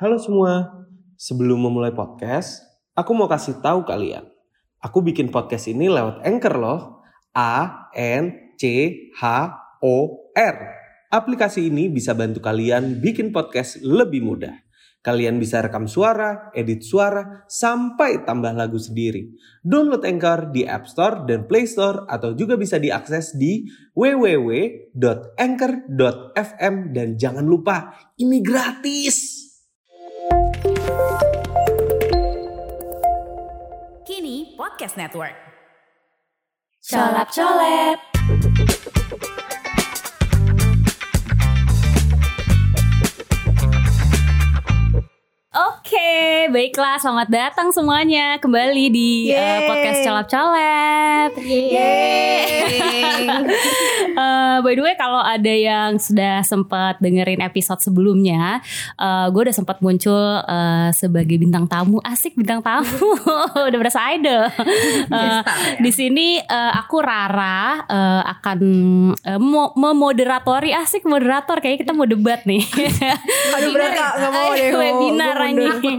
[0.00, 0.72] Halo semua,
[1.20, 2.64] sebelum memulai podcast,
[2.96, 4.24] aku mau kasih tahu kalian.
[4.80, 7.04] Aku bikin podcast ini lewat Anchor loh.
[7.36, 9.52] A N C H
[9.84, 10.56] O R.
[11.12, 14.64] Aplikasi ini bisa bantu kalian bikin podcast lebih mudah.
[15.04, 19.28] Kalian bisa rekam suara, edit suara, sampai tambah lagu sendiri.
[19.60, 27.20] Download Anchor di App Store dan Play Store atau juga bisa diakses di www.anchor.fm dan
[27.20, 29.51] jangan lupa ini gratis.
[34.06, 35.34] Kini Podcast Network.
[36.90, 37.98] Colap colep.
[45.92, 46.96] Oke, baiklah.
[46.96, 49.68] Selamat datang semuanya kembali di uh, Yeay.
[49.68, 51.32] podcast Colap Colep.
[54.12, 58.60] Eh, by the way, kalau ada yang sudah sempat dengerin episode sebelumnya,
[59.00, 61.96] eh, gue udah sempat muncul eh, sebagai bintang tamu.
[62.04, 63.16] Asik bintang tamu,
[63.68, 64.48] udah berasa idol.
[65.12, 65.42] Eh,
[65.80, 68.58] di sini eh, aku Rara eh, akan
[69.16, 70.72] eh, mo- memoderatori.
[70.76, 72.60] Asik moderator, kayaknya kita mau debat nih.
[73.56, 74.72] Aduh berat kak, gak mau deh.
[74.72, 75.36] webinar
[75.82, 75.94] Gue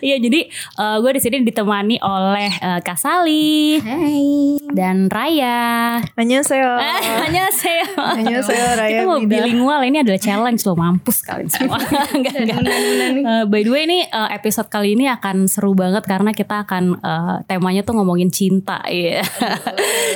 [0.00, 4.56] Iya jadi eh, gue di sini ditemani oleh eh, Kak Sali Hai.
[4.70, 5.98] dan Raya.
[6.14, 6.72] Annyeonghaseyo.
[7.26, 7.86] Annyeonghaseyo.
[7.96, 11.78] Annyeonghaseyo Raya Kita mau bilingual ini adalah challenge loh mampus kalian semua.
[12.16, 12.60] enggak, enggak.
[12.64, 16.96] Eh, by the way ini eh, episode kali ini akan seru banget karena kita akan
[16.96, 19.24] eh, temanya tuh ngomongin cinta Iya.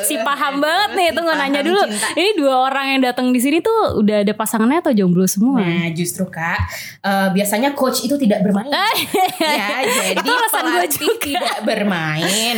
[0.04, 1.82] si paham banget nih tuh nanya dulu.
[2.14, 5.58] Ini dua orang yang datang di sini tuh udah ada pasangannya atau jomblo semua?
[5.58, 6.58] Nah justru kak,
[7.00, 8.67] eh, biasanya coach itu tidak bermain.
[8.70, 11.20] Ya jadi Itu alasan gue pelatih juga.
[11.20, 12.56] tidak bermain.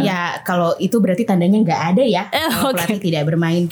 [0.00, 2.22] ya kalau itu berarti tandanya nggak ada ya.
[2.28, 2.78] Eh, Kalau oke.
[2.78, 3.64] pelatih tidak bermain.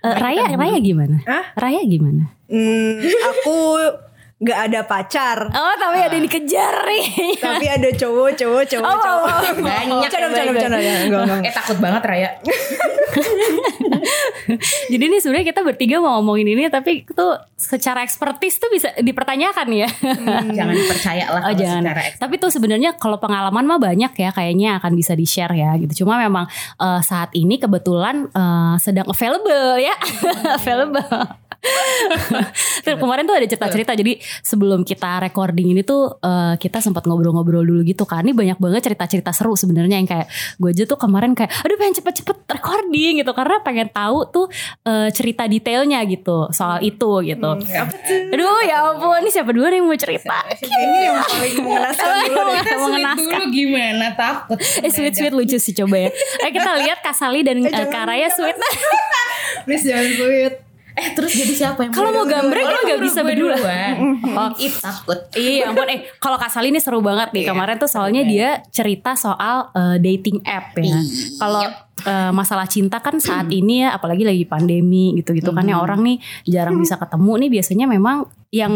[0.00, 1.16] Eh, Raya, Raya gimana?
[1.24, 1.44] Hah?
[1.54, 2.30] Raya gimana?
[2.46, 3.58] Hmm, aku
[4.40, 5.38] gak ada pacar.
[5.46, 7.04] Oh tapi ada yang dikejar nih.
[7.36, 9.28] Tapi ada cowok, cowok, cowok, Oh, cowok.
[9.28, 9.60] oh, oh.
[9.60, 10.48] Banyak baik-baik.
[10.50, 10.78] bercanda.
[10.78, 10.94] ya.
[11.04, 11.44] Enggak, enggak.
[11.44, 12.30] Eh takut banget Raya.
[14.88, 19.68] Jadi ini sebenarnya kita bertiga mau ngomongin ini tapi tuh secara ekspertis tuh bisa dipertanyakan
[19.70, 19.88] ya.
[20.50, 21.82] jangan dipercaya lah Oh jangan.
[21.84, 25.52] secara eks- Tapi tuh sebenarnya kalau pengalaman mah banyak ya kayaknya akan bisa di share
[25.52, 26.02] ya gitu.
[26.02, 29.94] Cuma memang eh, saat ini kebetulan eh, sedang available ya,
[30.58, 31.06] available.
[33.00, 37.82] Kemarin tuh ada cerita-cerita jadi sebelum kita recording ini tuh eh, kita sempat ngobrol-ngobrol dulu
[37.84, 38.24] gitu kan.
[38.24, 41.94] Ini banyak banget cerita-cerita seru sebenarnya yang kayak gue aja tuh kemarin kayak aduh pengen
[42.00, 44.46] cepet-cepet recording gitu karena pengen tahu tuh
[44.88, 47.50] eh, cerita detailnya gitu soal itu gitu.
[48.32, 50.40] Aduh ya ampun ini siapa dulu yang mau cerita?
[50.60, 52.50] Ini yang paling mengenaskan dulu.
[52.56, 53.38] Kita mengenaskan.
[53.40, 54.58] Dulu gimana takut.
[54.80, 56.10] Eh sweet sweet lucu sih coba ya.
[56.40, 58.56] Eh kita lihat Kasali dan eh, Kak Raya sweet.
[59.68, 60.69] Please jangan sweet.
[61.00, 63.56] Eh terus jadi siapa yang Kalau mau gambreng kan nggak bisa berdua.
[64.30, 65.18] Oh, takut.
[65.32, 65.88] Iya ampun.
[65.88, 67.48] Eh kalau Kasali ini seru banget nih.
[67.48, 71.00] Kemarin tuh soalnya dia cerita soal eh, dating app ya.
[71.40, 71.64] Kalau
[72.04, 76.16] eh, masalah cinta kan saat ini ya apalagi lagi pandemi gitu-gitu kan ya orang nih
[76.48, 78.74] jarang bisa ketemu nih biasanya memang yang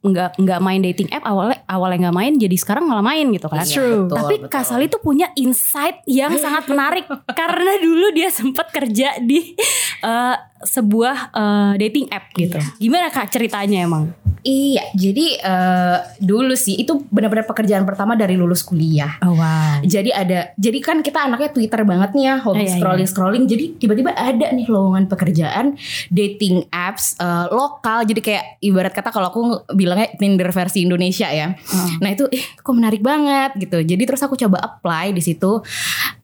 [0.00, 3.60] nggak nggak main dating app awalnya awalnya nggak main jadi sekarang malah main gitu kan.
[3.60, 4.08] It's true.
[4.08, 4.48] Betul, Tapi betul.
[4.48, 7.04] Kak Sali tuh punya insight yang sangat menarik
[7.40, 9.52] karena dulu dia sempat kerja di
[10.00, 12.56] eh, sebuah eh, dating app gitu.
[12.80, 14.08] Gimana Kak ceritanya emang?
[14.40, 19.20] Iya, jadi eh, dulu sih itu benar-benar pekerjaan pertama dari lulus kuliah.
[19.20, 19.84] Oh wow.
[19.84, 22.76] Jadi ada, jadi kan kita anaknya Twitter banget nih ya, hobi Iya, iya.
[22.80, 23.44] scrolling scrolling.
[23.44, 25.76] Jadi tiba-tiba ada nih lowongan pekerjaan
[26.08, 28.08] dating apps eh, lokal.
[28.08, 29.40] Jadi kayak ibarat kata kalau aku
[29.76, 31.52] bilangnya Tinder versi Indonesia ya.
[32.00, 33.84] Nah itu, eh, kok menarik banget gitu.
[33.84, 35.60] Jadi terus aku coba apply di situ.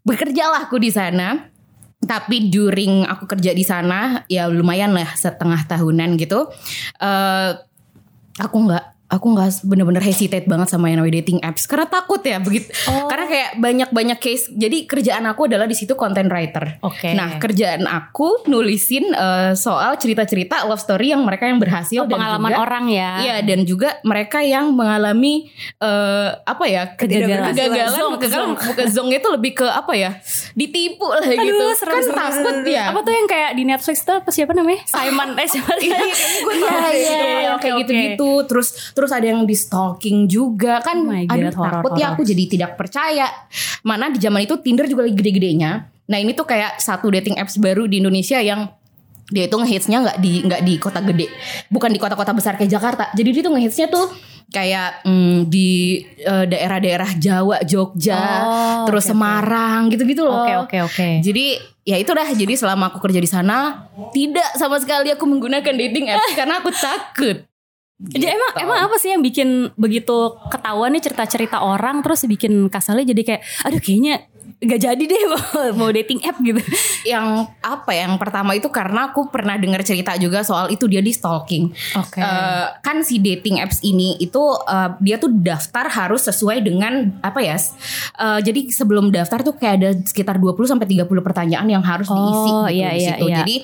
[0.07, 1.53] Bekerjalah aku di sana.
[1.97, 6.47] Tapi during aku kerja di sana ya lumayan lah setengah tahunan gitu.
[7.03, 7.51] Eh
[8.41, 12.39] aku nggak aku nggak bener-bener hesitate banget sama yang namanya dating apps karena takut ya
[12.39, 12.69] begitu
[13.07, 17.13] karena kayak banyak-banyak case jadi kerjaan aku adalah di situ content writer Oke.
[17.13, 22.19] nah kerjaan aku nulisin eh, soal cerita-cerita love story yang mereka yang berhasil Oh, dan
[22.19, 23.11] pengalaman juga- orang ya.
[23.21, 27.51] Iya dan juga mereka yang mengalami eh, apa ya Kegagalan.
[27.51, 30.11] kegagalan kegagalan bukan zong itu lebih ke apa ya
[30.53, 32.67] ditipu lah gitu Aduh, serem, kan serem, takut serem.
[32.69, 34.83] ya Apa tuh yang kayak di Netflix tuh apa siapa namanya?
[34.85, 35.73] Simon eh siapa?
[35.79, 35.99] Iya,
[36.43, 37.81] gue tahu Iya, iya, gitu, oke, kayak oke.
[37.83, 38.31] gitu-gitu.
[38.47, 41.05] Terus terus ada yang di stalking juga kan.
[41.05, 42.17] Oh God, Aduh horor, takut ya horor.
[42.17, 43.29] aku jadi tidak percaya.
[43.85, 45.85] Mana di zaman itu Tinder juga lagi gede-gedenya.
[46.09, 48.73] Nah ini tuh kayak satu dating apps baru di Indonesia yang
[49.27, 51.27] dia itu ngehitsnya nggak di nggak di kota gede,
[51.69, 53.11] bukan di kota-kota besar kayak Jakarta.
[53.13, 54.07] Jadi dia tuh ngehitsnya tuh
[54.47, 59.11] kayak mm, di eh, daerah-daerah Jawa, Jogja, Oh, terus oke.
[59.13, 60.47] Semarang gitu-gitu loh.
[60.47, 61.09] Oke oke oke.
[61.21, 62.31] Jadi ya itu dah.
[62.31, 66.71] Jadi selama aku kerja di sana tidak sama sekali aku menggunakan dating apps karena aku
[66.71, 67.43] takut.
[67.97, 68.65] Jadi emang Gitu.
[68.69, 73.43] emang apa sih yang bikin begitu ketahuan nih cerita-cerita orang terus bikin kasalnya jadi kayak
[73.65, 75.23] aduh kayaknya gak jadi deh
[75.79, 76.57] mau, dating app gitu.
[77.05, 81.05] yang apa ya yang pertama itu karena aku pernah dengar cerita juga soal itu dia
[81.05, 81.69] di stalking.
[81.93, 82.19] Oke.
[82.19, 87.45] Eh, kan si dating apps ini itu eh, dia tuh daftar harus sesuai dengan apa
[87.45, 87.57] ya?
[87.57, 92.17] eh, jadi sebelum daftar tuh kayak ada sekitar 20 sampai 30 pertanyaan yang harus Oh,
[92.17, 93.25] diisi gitu iya, di iya, situ.
[93.29, 93.37] iya.
[93.45, 93.55] Jadi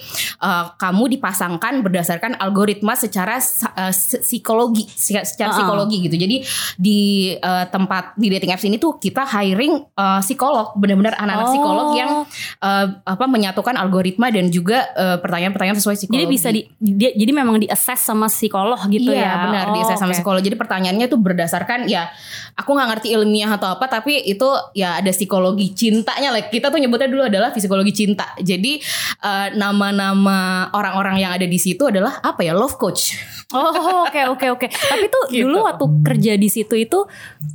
[0.45, 5.57] eh, kamu dipasangkan berdasarkan algoritma secara eh, psikologi secara Uh-uh.
[5.57, 6.17] psikologi gitu.
[6.21, 6.37] Jadi
[6.77, 7.01] di
[7.33, 11.53] eh, tempat di dating apps ini tuh kita hiring eh, psikolog benar-benar anak-anak Oh.
[11.55, 12.11] psikolog yang
[12.59, 16.19] eh, apa menyatukan algoritma dan juga eh, pertanyaan-pertanyaan sesuai psikologi.
[16.19, 19.33] Jadi bisa di dia, jadi memang di assess sama psikolog gitu iya, ya.
[19.47, 20.19] benar di Oh, assess sama oke.
[20.19, 20.41] psikolog.
[20.41, 22.11] Jadi pertanyaannya tuh berdasarkan ya
[22.53, 26.43] aku nggak ngerti ilmiah atau apa tapi itu ya ada psikologi cintanya lah.
[26.45, 28.35] Kita tuh nyebutnya dulu adalah psikologi cinta.
[28.37, 28.83] Jadi
[29.21, 30.41] eh, nama-nama
[30.71, 32.53] orang-orang yang ada di situ adalah apa ya?
[32.53, 33.15] Love coach.
[33.53, 34.67] Oh oke oke oke.
[34.67, 35.45] Tapi tuh Gitu.
[35.45, 37.05] dulu waktu kerja di situ itu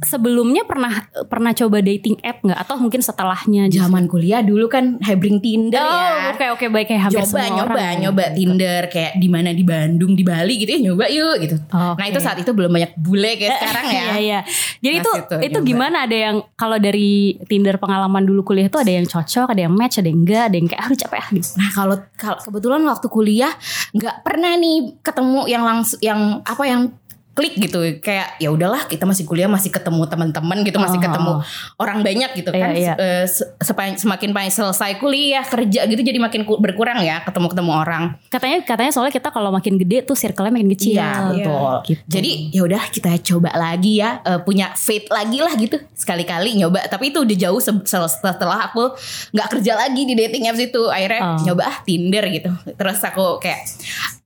[0.01, 0.93] sebelumnya pernah
[1.25, 3.63] pernah coba dating app nggak atau mungkin setelahnya?
[3.65, 3.81] gitu?
[3.81, 6.31] Zaman kuliah dulu kan hebring Tinder Oh ya.
[6.31, 7.81] oke oke baik kayak hampir Coba semua nyoba orang.
[7.89, 7.99] ya.
[7.99, 11.55] nyoba Tinder kayak di mana di Bandung di Bali gitu ya nyoba yuk gitu.
[11.69, 13.97] Oh, Nah itu saat itu belum banyak bule kayak sekarang ya.
[13.97, 14.39] Iya iya.
[14.77, 15.11] Jadi Nah, itu
[15.43, 15.67] itu nyoba.
[15.67, 17.09] gimana ada yang kalau dari
[17.43, 20.55] Tinder pengalaman dulu kuliah tuh ada yang cocok, ada yang match, ada yang enggak, ada
[20.55, 21.49] yang kayak lu capek ah gitu.
[21.55, 23.53] Nah kalau kalau kebetulan waktu kuliah
[23.91, 26.81] nggak pernah nih ketemu yang langsung yang apa yang
[27.37, 31.03] klik gitu kayak ya udahlah kita masih kuliah masih ketemu teman-teman gitu masih Oh.
[31.03, 31.31] ketemu
[31.77, 32.93] orang banyak gitu kan Iya, iya.
[32.97, 37.47] Eh, se- sepa- semakin banyak selesai kuliah kerja gitu jadi makin ku- berkurang ya ketemu
[37.47, 40.97] ketemu orang Katanya katanya soalnya kita kalau makin gede tuh circle-nya makin kecil.
[40.97, 41.73] Iya betul.
[41.85, 42.01] Gitu.
[42.09, 46.87] Jadi ya udah kita coba lagi ya eh, punya faith lagi lah gitu sekali-kali nyoba.
[46.87, 48.97] Tapi itu udah jauh se- se- setelah aku
[49.31, 50.81] nggak kerja lagi di dating apps itu.
[50.87, 51.39] Akhirnya Oh.
[51.43, 52.49] nyoba ah Tinder gitu.
[52.71, 53.61] Terus aku kayak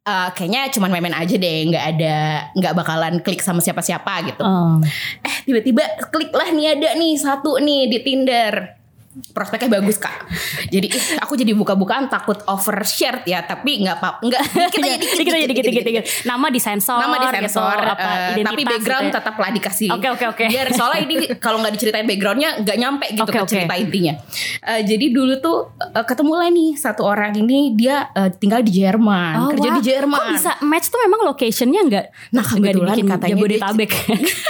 [0.07, 2.15] eh, kayaknya cuman main-main aja deh, nggak ada
[2.57, 4.41] nggak bakalan klik sama siapa-siapa gitu.
[4.41, 4.81] Oh.
[5.21, 8.80] Eh tiba-tiba klik lah nih ada nih satu nih di Tinder.
[9.11, 10.23] Prospeknya bagus kak.
[10.67, 10.87] Jadi
[11.19, 14.41] aku jadi buka-bukaan takut overshare ya, tapi nggak apa, nggak
[14.71, 16.03] dikit aja dikit, aja dikit dikit.
[16.23, 16.95] Nama disensor.
[16.95, 19.17] nama disensor gitu, apa, identitas tapi background gitu ya.
[19.17, 20.43] tetaplah dikasih Oke, oke, oke.
[20.47, 24.13] biar soalnya ini kalau nggak diceritain backgroundnya nggak nyampe gitu Oke, ke cerita intinya
[24.61, 28.71] Eh, jadi dulu tuh eh, ketemu lah nih satu orang ini dia eh, tinggal di
[28.73, 29.75] Jerman Oh, kerja wah.
[29.75, 33.91] di Jerman Kok bisa match tuh memang locationnya enggak Nah, kebetulan dibikin katanya Jabodetabek.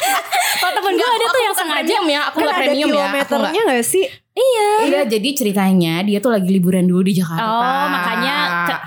[0.62, 1.96] oh temen gue ada tuh yang sengaja.
[2.04, 4.06] ya aku Kan nggak ada premium ya aku nggak kilometernya gak sih?
[4.32, 7.44] Iya, jadi ceritanya dia tuh lagi liburan dulu di Jakarta.
[7.44, 8.36] Oh makanya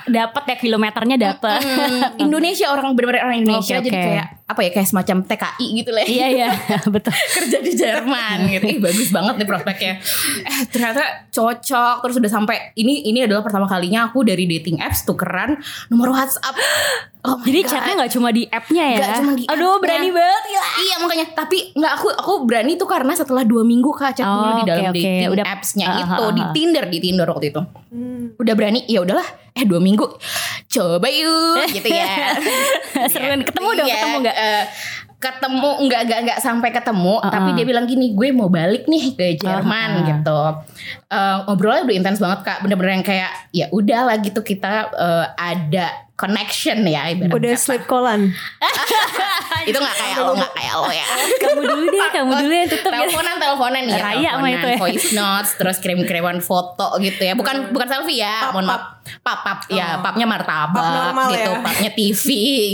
[0.09, 1.61] dapat ya kilometernya dapat.
[1.61, 5.89] Hmm, Indonesia orang benar-benar orang Indonesia Oke, jadi kayak apa ya kayak semacam TKI gitu
[5.89, 6.05] lah.
[6.05, 6.49] iya iya
[6.95, 7.11] betul.
[7.11, 8.65] kerja di Jerman gitu.
[8.67, 9.93] Ih, bagus banget nih prospeknya.
[10.43, 15.03] Eh ternyata cocok terus udah sampai ini ini adalah pertama kalinya aku dari dating apps
[15.03, 15.57] tukeran
[15.89, 16.57] nomor WhatsApp.
[17.25, 17.71] Oh Jadi God.
[17.73, 18.99] chatnya nggak cuma di appnya ya?
[19.01, 19.81] Nggak cuma di Aduh app-nya.
[19.81, 20.69] berani banget gila.
[20.77, 24.45] Iya makanya tapi nggak aku aku berani tuh karena setelah dua minggu kak chat dulu
[24.45, 24.93] Oh, di dalam oke.
[24.93, 26.53] dating Udah- appsnya Ah, itu ah, di ah.
[26.53, 27.63] Tinder di Tinder waktu itu.
[28.37, 30.05] Udah berani ya udahlah eh dua minggu
[30.69, 32.37] coba yuk gitu ya.
[33.09, 34.34] Seruan ketemu dong Iya, ketemu nggak?
[34.35, 34.65] Eh,
[35.23, 37.33] ketemu nggak nggak nggak sampai ketemu Uh-uh.
[37.33, 40.09] tapi dia bilang gini gue mau balik nih ke Jerman Uh-uh.
[40.13, 40.41] gitu
[41.15, 45.27] Eh, ngobrolnya udah intens banget kak bener-bener yang kayak ya udah lah gitu kita eh,
[45.39, 48.31] ada connection ya ibarat Udah sleep callan.
[49.65, 51.07] itu nggak kayak lo nggak kayak lo ya
[51.43, 52.99] Kamu dulu deh, kamu dulu yang tutup ya.
[53.01, 54.77] teleponan teleponan ya Raya teleponan, itu ya.
[54.79, 59.41] voice notes terus kirim kiriman foto gitu ya bukan bukan selfie ya mohon maaf pap
[59.41, 61.61] pap ya papnya martabak Pap gitu ya.
[61.61, 62.27] papnya TV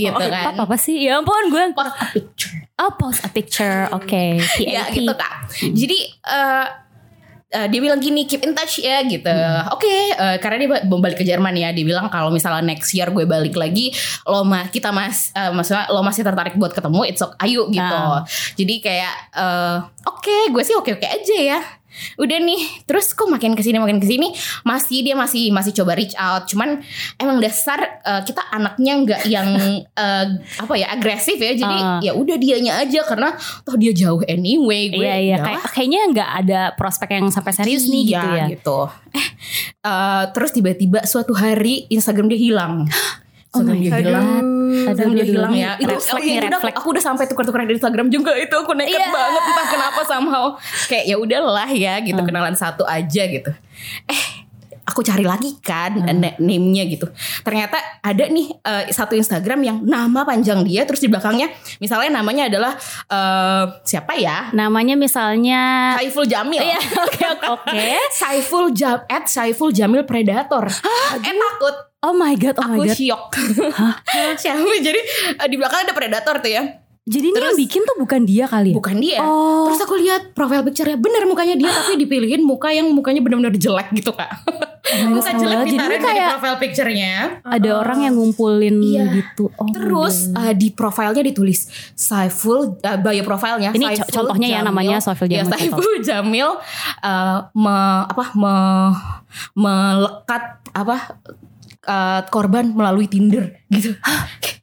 [0.04, 0.96] gitu kan Apa apa sih?
[1.00, 1.64] Ya ampun gue.
[1.72, 2.54] Post a picture.
[2.76, 4.24] Oh post a picture, oke.
[4.58, 4.94] ya PNT.
[4.96, 5.34] gitu kak
[5.70, 6.66] jadi eh
[7.50, 9.30] eh, dia bilang gini keep in touch ya gitu.
[9.74, 13.26] Oke eh, karena dia balik ke Jerman ya dia bilang kalau misalnya next year gue
[13.26, 13.90] balik lagi
[14.26, 17.82] lo mah kita mas eh, maksudnya lo masih tertarik buat ketemu it's okay ayo gitu.
[17.82, 18.22] Ah.
[18.54, 19.76] jadi kayak eh,
[20.06, 21.60] oke gue sih oke oke aja ya
[22.16, 24.30] udah nih terus kok makin ke sini makin ke sini
[24.62, 26.78] masih dia masih masih coba reach out cuman
[27.16, 29.48] emang dasar eh, kita anaknya nggak yang
[30.02, 31.98] eh, apa ya agresif ya jadi Ah.
[32.00, 33.32] ya udah dianya aja karena
[33.62, 37.86] toh dia jauh anyway gue Iya iya, kayak kayaknya nggak ada prospek yang sampai serius
[37.86, 38.46] nih gitu Iya, ya.
[38.48, 38.78] gitu.
[39.10, 39.28] Eh,
[39.82, 42.74] eh, terus tiba-tiba suatu hari Instagram dia hilang.
[43.50, 44.46] Instagram dia hilang.
[44.70, 45.70] Instagram dia hilang ya.
[45.74, 46.74] Itu Red aku, udah, flag.
[46.76, 49.10] aku udah sampai tukar-tukaran di Instagram juga itu aku nekat Iya.
[49.10, 50.44] banget entah kenapa somehow
[50.86, 52.28] kayak ya udahlah ya gitu Hmm.
[52.30, 53.50] kenalan satu aja gitu.
[54.06, 54.22] Eh
[54.90, 57.06] aku cari lagi kan na- name-nya gitu.
[57.46, 61.46] Ternyata ada nih eh, satu Instagram yang nama panjang dia terus di belakangnya
[61.78, 62.74] misalnya namanya adalah
[63.06, 64.50] eh, siapa ya?
[64.50, 66.58] Namanya misalnya Saiful Jamil.
[66.58, 67.86] Iya, oke oke.
[68.10, 70.66] Saiful Jam at Saiful Jamil Predator.
[70.66, 71.76] eh takut.
[72.00, 72.96] Oh my god, oh my Aku god.
[72.96, 73.24] syok.
[74.42, 74.72] Siapa?
[74.80, 75.00] Jadi
[75.36, 76.64] eh, di belakang ada Predator tuh ya.
[77.10, 78.76] Jadi ini yang bikin tuh bukan dia kali ya?
[78.76, 79.18] Bukan dia.
[79.18, 79.66] Oh.
[79.68, 83.88] Terus aku lihat profile picture-nya bener mukanya dia tapi dipilihin muka yang mukanya benar-benar jelek
[83.92, 84.30] gitu kak.
[85.06, 85.56] muka serem jelek.
[85.56, 87.14] Jadi ditaruh ini di kayak- profile picture-nya.
[87.42, 89.04] Ada orang yang ngumpulin Iya.
[89.12, 89.44] gitu.
[89.52, 94.98] Oh Terus uh, di profilnya ditulis Saiful uh, bio profilnya Ini co- contohnya ya, namanya
[94.98, 96.48] Saiful Ya, Jamil, Saiful Jamil
[97.00, 97.70] uh, me-
[98.06, 98.94] apa me-
[99.54, 100.96] melekat apa
[101.84, 103.94] uh, korban melalui Tinder gitu.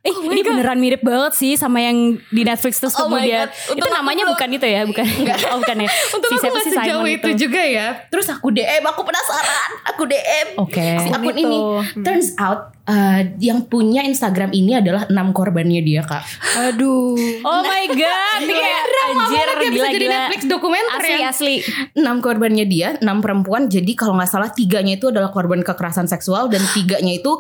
[0.08, 3.88] Eh, ini beneran mirip banget sih sama yang di Netflix terus Oh kemudian itu aku
[3.92, 5.04] namanya belum- bukan itu ya, bukan.
[5.52, 5.90] oh, bukan ya.
[6.16, 7.88] Untuk si aku siapa sih sejauh Simon itu juga ya.
[8.08, 9.70] Terus aku DM, aku penasaran.
[9.92, 10.88] Aku DM Oke.
[11.04, 11.44] si akun Itu.
[11.44, 11.60] ini.
[12.02, 16.24] Turns out uh, yang punya Instagram ini adalah enam korbannya dia kak.
[16.72, 17.20] Aduh.
[17.44, 20.16] Oh my god, ini kayak anjir gila bisa jadi gila.
[20.16, 21.28] Netflix dokumenter asli ya.
[21.30, 21.56] asli.
[22.00, 23.68] Enam korbannya dia, enam perempuan.
[23.68, 27.36] Jadi kalau nggak salah tiganya itu adalah korban kekerasan seksual dan tiganya itu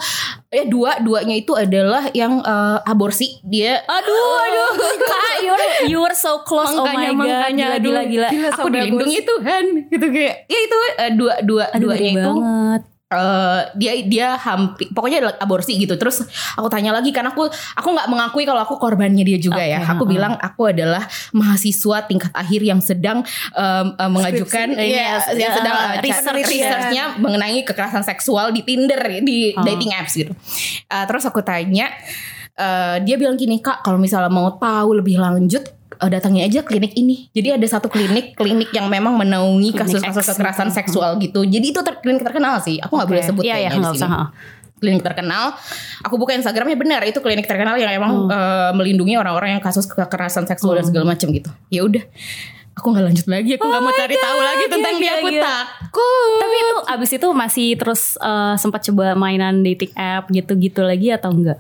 [0.58, 3.38] eh dua duanya itu adalah yang uh, aborsi.
[3.46, 4.72] Dia Aduh, aduh,
[5.06, 6.74] kak, you were, you were so close.
[6.74, 8.30] oh my god, gila, aduh, gila, gila.
[8.34, 10.36] Gila, Aku dilindungi Tuhan gitu kayak.
[10.50, 12.82] Ya itu uh, dua dua Aduh, duanya itu banget.
[13.08, 16.28] Eh dia dia hampir pokoknya aborsi gitu terus
[16.60, 19.96] aku tanya lagi karena aku aku nggak mengakui kalau aku korbannya dia juga ya Oke,
[19.96, 20.12] aku heeh.
[20.12, 23.24] bilang aku adalah mahasiswa tingkat akhir yang sedang
[23.56, 24.84] em, em, mengajukan Skripsi.
[24.84, 26.26] ini Yes, yang sedang uh, eh, research.
[26.28, 29.64] cari researchnya mengenai kekerasan seksual di Tinder di Oh.
[29.64, 30.36] dating apps gitu
[30.86, 31.88] Eh, terus aku tanya
[32.54, 35.64] eh, dia bilang gini kak kalau misalnya mau tahu lebih lanjut
[35.98, 37.28] eh, datangi aja klinik ini.
[37.30, 41.42] Jadi ada satu klinik, klinik yang memang menaungi kasus-kasus kekerasan seksual gitu.
[41.42, 42.78] Jadi itu ter- klinik terkenal sih.
[42.80, 43.30] Aku nggak boleh Oke.
[43.30, 44.06] sebut Iya, iya, kayaknya di nggak sini.
[44.06, 44.30] usah.
[44.78, 45.46] Klinik terkenal.
[46.02, 48.30] Aku buka Instagramnya benar itu klinik terkenal yang emang Hmm.
[48.30, 51.50] eh, melindungi orang-orang yang kasus kekerasan seksual dan segala macam gitu.
[51.68, 52.06] Ya udah.
[52.74, 55.14] Aku nggak lanjut lagi, aku nggak mau cari tahu lagi tentang Gila, dia.
[55.18, 55.42] Aku gila.
[55.42, 56.38] takut.
[56.38, 61.34] Tapi itu abis itu masih terus eh, sempat coba mainan dating app gitu-gitu lagi atau
[61.34, 61.58] enggak?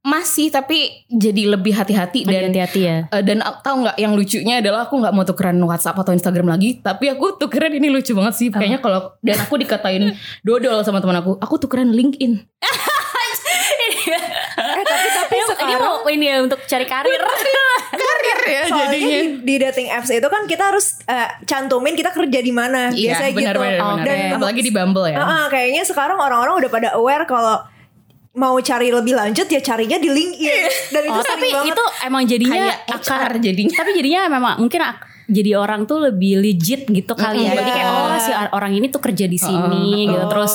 [0.00, 2.98] Masih tapi jadi lebih hati-hati dan hati-hati ya.
[3.12, 6.80] Eh, dan tahu nggak yang lucunya adalah aku nggak mau tukeran WhatsApp atau Instagram lagi
[6.80, 8.48] tapi aku tukeran ini lucu banget sih.
[8.48, 10.16] Kayaknya kalau dan aku dikatain
[10.46, 12.40] dodol sama teman aku aku tukeran LinkedIn.
[14.60, 17.20] Eh tapi tapi Ini, ini sekarang mau ini ya untuk cari karir.
[18.02, 18.38] karir.
[18.44, 19.08] Ya soalnya jadinya.
[19.08, 22.92] di, di dating apps itu kan kita harus eh, cantumin kita kerja di mana.
[22.92, 23.62] Iya biasanya benar gitu.
[23.64, 24.04] benar benar.
[24.04, 25.16] Dan apalagi di Bumble ya.
[25.16, 27.62] Ah, ah, kayaknya sekarang orang-orang udah pada aware kalau
[28.32, 31.72] mau cari lebih lanjut ya carinya di LinkedIn dan itu Oh, tapi banget.
[31.72, 36.38] itu emang jadinya kayak HR jadinya tapi jadinya memang mungkin ak- jadi orang tuh lebih
[36.38, 37.54] legit gitu kali ya.
[37.54, 37.54] Iya.
[37.56, 40.26] Jadi kayak oh si or- orang ini tuh kerja di sini gitu.
[40.26, 40.52] Terus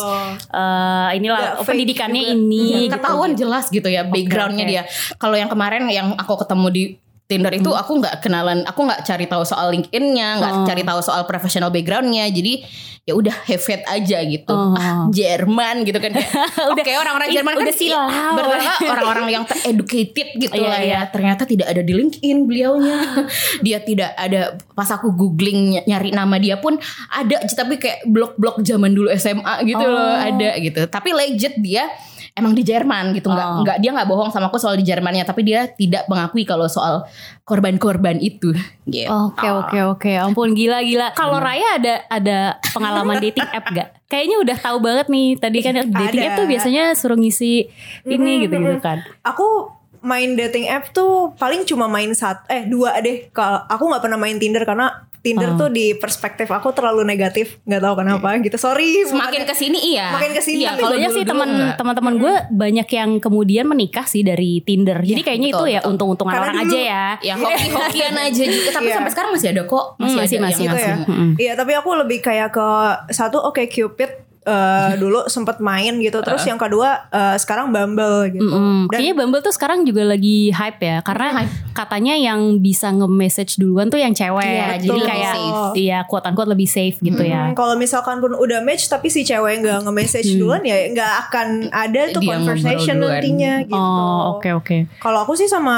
[0.49, 2.33] eh, inilah Nggak oh, fake pendidikannya juga.
[2.33, 2.91] ini gitu.
[2.91, 4.71] ketahuan jelas gitu ya backgroundnya oke.
[4.71, 4.83] dia
[5.15, 6.83] kalau yang kemarin yang aku ketemu di
[7.25, 7.81] Tinder itu Hmm.
[7.81, 10.61] aku nggak kenalan, aku nggak cari tahu soal LinkedIn-nya, nggak Oh.
[10.63, 12.29] cari tahu soal professional background-nya.
[12.29, 12.61] Jadi
[13.01, 14.49] ya udah have aja gitu.
[14.49, 14.73] Oh.
[14.73, 16.13] Ah, Jerman gitu kan.
[16.71, 18.05] Oke orang-orang ih, Jerman kan udah silau.
[18.31, 18.61] benar
[18.93, 20.93] orang-orang yang educated gitu Iya, lah iya.
[21.01, 21.09] ya.
[21.09, 23.25] Ternyata tidak ada di LinkedIn beliaunya.
[23.65, 24.41] dia tidak ada
[24.73, 26.77] pas aku googling ny- nyari nama dia pun
[27.07, 30.17] ada tapi kayak blog-blog zaman dulu SMA gitu loh Oh.
[30.19, 30.81] ada gitu.
[30.85, 31.89] Tapi legit dia
[32.35, 33.63] emang di Jerman gitu nggak Oh.
[33.63, 37.07] nggak dia nggak bohong sama aku soal di Jermannya tapi dia tidak mengakui kalau soal
[37.41, 38.51] korban-korban itu
[38.85, 39.07] gitu.
[39.07, 41.13] Oke oke oke, ampun gila gila.
[41.13, 42.37] Kalau Raya ada ada
[42.73, 43.87] pengalaman dating app gak?
[44.05, 45.27] Kayaknya udah tahu banget nih.
[45.39, 46.27] Tadi kan dating Ada.
[46.27, 47.71] app tuh biasanya suruh ngisi
[48.03, 48.99] ini gitu gitu kan.
[49.21, 54.03] aku main dating app tuh paling cuma main satu eh dua deh kalau aku nggak
[54.05, 55.57] pernah main Tinder karena Tinder Oh.
[55.57, 59.79] tuh di perspektif aku terlalu negatif nggak tahu kenapa gitu sorry Semakin bukannya- ke sini
[59.87, 60.07] iya.
[60.11, 64.21] Makin ke sini, Iya, tapi kalau sih teman teman-teman gue banyak yang kemudian menikah sih
[64.21, 64.99] dari Tinder.
[64.99, 67.05] Jadi Iya, kayaknya betul, itu ya untung-untungan orang dulu- aja ya.
[67.23, 68.95] Ya hoki-hokian aja juga Tapi Iya.
[68.95, 70.61] sampai sekarang masih ada kok Masih Hmm, ada masih- yang masih.
[70.61, 70.91] gitu ngasih.
[70.91, 70.97] ya.
[71.35, 72.67] Iya, tapi aku lebih kayak ke
[73.09, 74.11] satu oke Cupid
[74.45, 76.21] eh, dulu sempet main gitu.
[76.21, 78.45] Terus yang kedua eh, sekarang Bumble gitu.
[78.45, 78.87] Mm-mm.
[78.87, 83.89] Dan Kayaknya Bumble tuh sekarang juga lagi hype ya karena katanya yang bisa nge-message duluan
[83.89, 84.45] tuh yang cewek.
[84.45, 85.09] Iya, jadi betul.
[85.09, 85.73] kayak Safe.
[85.75, 87.51] iya quote unquote lebih safe gitu ya.
[87.51, 91.47] Hmm, kalau misalkan pun udah match tapi si cewek nggak nge-message duluan ya nggak akan
[91.73, 93.75] ada tuh Dia conversation nantinya gitu.
[93.75, 94.77] Oh, oke oke.
[95.01, 95.75] Kalau aku sih sama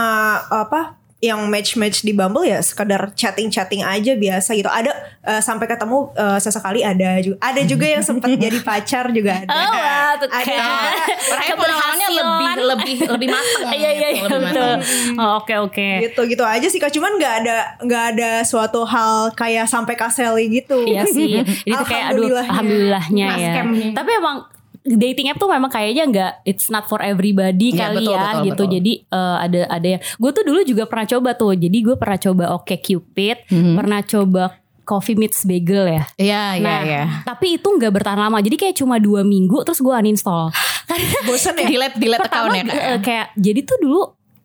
[0.52, 4.70] apa yang match-match di Bumble ya sekedar chatting-chatting aja biasa gitu.
[4.70, 4.94] Ada
[5.26, 7.38] eh, sampai ketemu eh, sesekali ada juga.
[7.42, 9.50] Ada juga yang sempat jadi pacar juga ada.
[9.50, 10.46] Oh, wah, tuh Ada.
[10.46, 10.94] kan.
[11.28, 13.66] Orangnya pengalamannya lebih lebih lebih matang.
[13.74, 14.74] Iya iya iya gitu, lebih betul.
[15.18, 15.90] Oh, Oke oke.
[16.06, 20.54] gitu gitu aja sih kak cuman nggak ada nggak ada suatu hal kayak sampai kaseli
[20.54, 21.42] gitu Iya sih.
[21.42, 23.28] Jadi kayak aduh Alhamdulillahnya.
[23.36, 23.54] ya.
[23.92, 24.46] Tapi emang
[24.90, 28.32] dating app tuh memang kayaknya nggak it's not for everybody Iya, kali betul, ya betul,
[28.40, 28.48] gitu.
[28.54, 28.68] betul.
[28.74, 31.54] Jadi eh, ada ada yang gue tuh dulu juga pernah coba tuh.
[31.54, 33.74] Jadi gue pernah coba Oke Cupid, Mhm.
[33.76, 34.44] pernah coba
[34.82, 36.04] Coffee Meets Bagel ya.
[36.16, 37.04] Iya iya Nah, iya.
[37.22, 38.40] tapi itu nggak bertahan lama.
[38.40, 40.48] Jadi kayak cuma dua minggu terus gue uninstall.
[40.88, 42.64] Karena bosen ya Delete delete account ya.
[42.64, 42.72] Kak?
[42.74, 44.02] eh, kayak jadi tuh dulu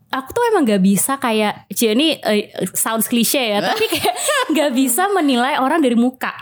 [0.08, 4.12] aku tuh emang gak bisa kayak Cie ini eh, sounds cliche ya tapi kayak
[4.50, 6.36] gak bisa menilai orang dari muka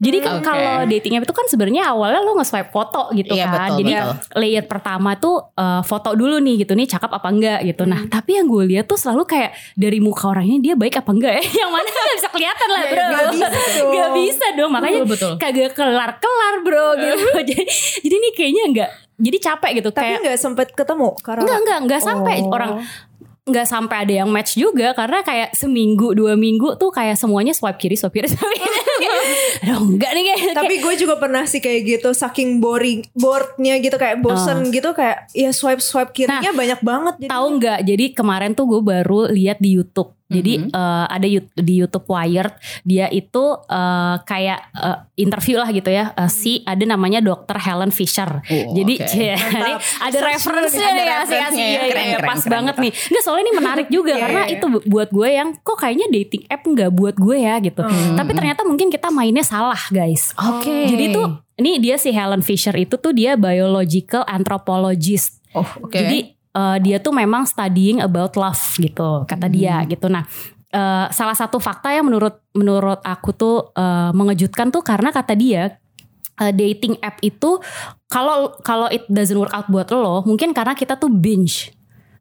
[0.00, 0.46] jadi kan Oke.
[0.46, 3.92] kalau dating app itu kan sebenarnya awalnya lo nge-swipe foto gitu Iya, kan betul, jadi
[3.94, 4.16] betul.
[4.34, 8.08] layer pertama tuh eh, foto dulu nih gitu nih cakep apa enggak gitu nah Hmm.
[8.08, 11.32] tapi yang gue lihat tuh selalu kayak dari muka orang ini dia baik apa enggak
[11.34, 13.90] ya yang mana gak bisa kelihatan lah bro Nggak bisa dong.
[13.90, 15.32] Nggak bisa dong makanya Betul, betul.
[15.36, 17.62] kagak kelar-kelar bro gitu jadi
[18.00, 21.78] jadi ini kayaknya enggak jadi capek gitu tapi kayak nggak sempet ketemu karena Enggak enggak
[21.78, 22.48] enggak sampai Oh.
[22.50, 22.70] orang
[23.48, 27.80] nggak sampai ada yang match juga karena kayak seminggu dua minggu tuh kayak semuanya swipe
[27.80, 28.78] kiri swipe kiri swipe kiri.
[29.64, 33.96] Aduh enggak nih kayak tapi gue juga pernah sih kayak gitu saking boring borednya gitu
[33.96, 37.78] kayak bosen gitu kayak ya swipe swipe kirinya banyak banget jadi tahu nggak?
[37.88, 40.70] Jadi kemarin tuh gue baru lihat di YouTube jadi Mhm.
[40.70, 41.26] eh, ada
[41.58, 46.80] di YouTube Wired dia itu eh, kayak eh, interview lah gitu ya Eh, si ada
[46.80, 47.58] namanya Dr.
[47.58, 51.74] Helen Fisher Oh, jadi cie, ini ada referensinya Ada asik asik referensinya ya.
[51.76, 52.84] ya, Keren, ya, keren, pas keren, banget keren.
[52.84, 56.06] nih nggak soalnya ini menarik juga Iya, karena iya, itu buat gue yang kok kayaknya
[56.08, 57.82] dating app nggak buat gue ya gitu
[58.12, 60.86] tapi ternyata mungkin kita mainnya salah guys Oke.
[60.86, 65.90] jadi tuh ini dia si Helen Fisher itu tuh dia biological anthropologist Oh, oke.
[65.90, 70.06] jadi eh, dia tuh memang studying about love gitu kata dia gitu.
[70.10, 70.24] Nah,
[70.70, 75.78] eh, salah satu fakta yang menurut menurut aku tuh eh, mengejutkan tuh karena kata dia
[76.40, 77.60] eh, dating app itu
[78.10, 81.70] kalau kalau it doesn't work out buat lo, mungkin karena kita tuh binge.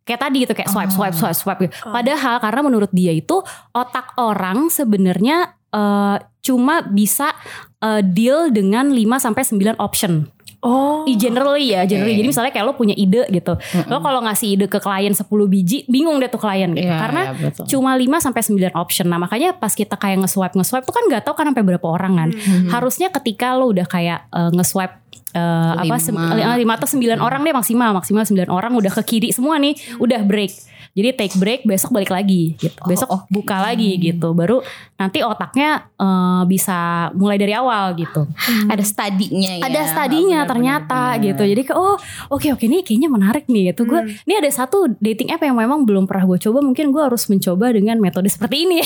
[0.05, 1.73] Kayak tadi gitu kayak swipe swipe swipe swipe gitu.
[1.85, 7.33] Padahal karena menurut dia itu otak orang sebenarnya eh, cuma bisa
[7.81, 10.25] eh, deal dengan 5 sampai 9 option.
[10.59, 12.19] Oh I generally ya, generally.
[12.19, 13.55] Jadi misalnya kayak lo punya ide gitu.
[13.87, 16.83] Lo kalau ngasih ide ke klien 10 biji, bingung deh tuh klien gitu.
[16.85, 17.63] Iya, Karena iya, betul.
[17.65, 19.07] cuma 5 sampai 9 option.
[19.07, 22.13] Nah, makanya pas kita kayak nge-swipe nge-swipe tuh kan nggak tahu kan sampai berapa orang
[22.19, 22.29] kan.
[22.35, 22.67] Hmm.
[22.69, 24.95] Harusnya ketika lo udah kayak eh, nge-swipe
[25.33, 26.55] eh, apa sem- Lima.
[26.57, 30.21] lima atau sembilan orang deh maksimal maksimal sembilan orang udah ke kiri semua nih udah
[30.25, 30.51] break
[30.91, 33.31] jadi take break besok balik lagi gitu besok Oh, oke.
[33.31, 34.61] buka lagi gitu baru
[34.95, 36.77] nanti otaknya eh, bisa
[37.13, 38.25] mulai dari awal gitu
[38.65, 39.63] ada studinya ya.
[39.63, 41.25] ada studinya Benar, ternyata benar, benar.
[41.25, 41.95] gitu jadi kayak oh
[42.29, 45.81] oke oke ini kayaknya menarik nih gitu gue ini ada satu dating app yang memang
[45.81, 48.79] belum pernah gue coba mungkin gue harus mencoba dengan metode seperti ini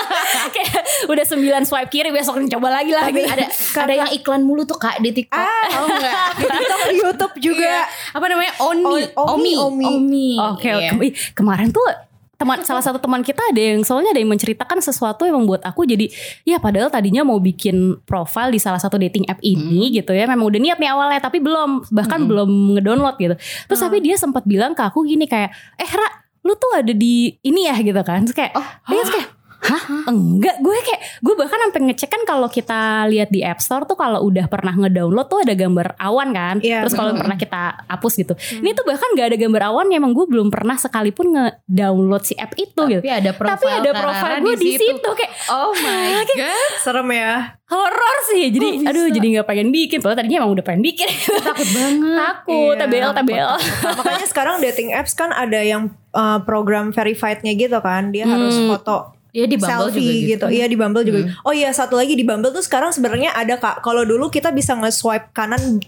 [0.54, 0.72] kayak
[1.06, 3.30] udah sembilan swipe kiri besok coba lagi lah Tapi gitu.
[3.30, 3.44] ada
[3.82, 5.38] ada yang iklan mulu tuh kak di TikTok.
[5.38, 6.14] Ah, Tahu nggak?
[6.38, 7.82] di TikTok di YouTube juga Iya.
[8.10, 8.52] Apa namanya?
[8.62, 8.84] Oni.
[9.12, 9.84] O- Omi, Omi.
[9.86, 10.28] Omi.
[10.40, 10.90] Oke, Iya.
[10.92, 11.08] oke.
[11.50, 11.82] Kemarin tuh
[12.38, 15.84] teman salah satu teman kita ada yang soalnya ada yang menceritakan sesuatu yang membuat aku
[15.84, 16.08] jadi
[16.48, 20.30] ya padahal tadinya mau bikin profile di salah satu dating app ini gitu ya.
[20.30, 23.34] Memang udah niat nih awalnya tapi belum bahkan belum ngedownload gitu.
[23.66, 26.08] Terus tapi dia sempat bilang ke aku gini kayak eh Ra
[26.46, 28.22] lu tuh ada di ini ya gitu kan.
[28.24, 30.08] Terus kayak Oh, terus kayak Hah?
[30.08, 33.94] Enggak, gue kayak gue bahkan sampai ngecek kan kalau kita lihat di App Store tuh
[33.94, 36.56] kalau udah pernah ngedownload tuh ada gambar awan kan.
[36.64, 38.34] Iya, Terus kalau pernah kita hapus gitu.
[38.64, 42.56] Ini tuh bahkan gak ada gambar awan emang gue belum pernah sekalipun ngedownload si app
[42.56, 43.00] itu gitu.
[43.04, 46.72] Tapi ada profile Tapi ada profile gue di situ kayak Oh my god.
[46.80, 48.50] serem ya horor sih.
[48.50, 48.90] Jadi bisa?
[48.90, 49.98] aduh jadi nggak pengen bikin.
[50.02, 51.06] Padahal tadinya emang udah pengen bikin.
[51.46, 52.16] Takut banget.
[52.18, 53.50] Takut, Iya, TBL, TBL.
[53.60, 58.58] Nah, makanya sekarang dating apps kan ada yang uh, program verified-nya gitu kan dia harus
[58.66, 60.46] foto Iya di Bumble selfie juga gitu.
[60.50, 61.20] Iya di Bumble juga.
[61.46, 63.82] Oh iya satu lagi di Bumble tuh sekarang sebenarnya ada Kak.
[63.82, 65.78] Kalau dulu kita bisa nge-swipe kanan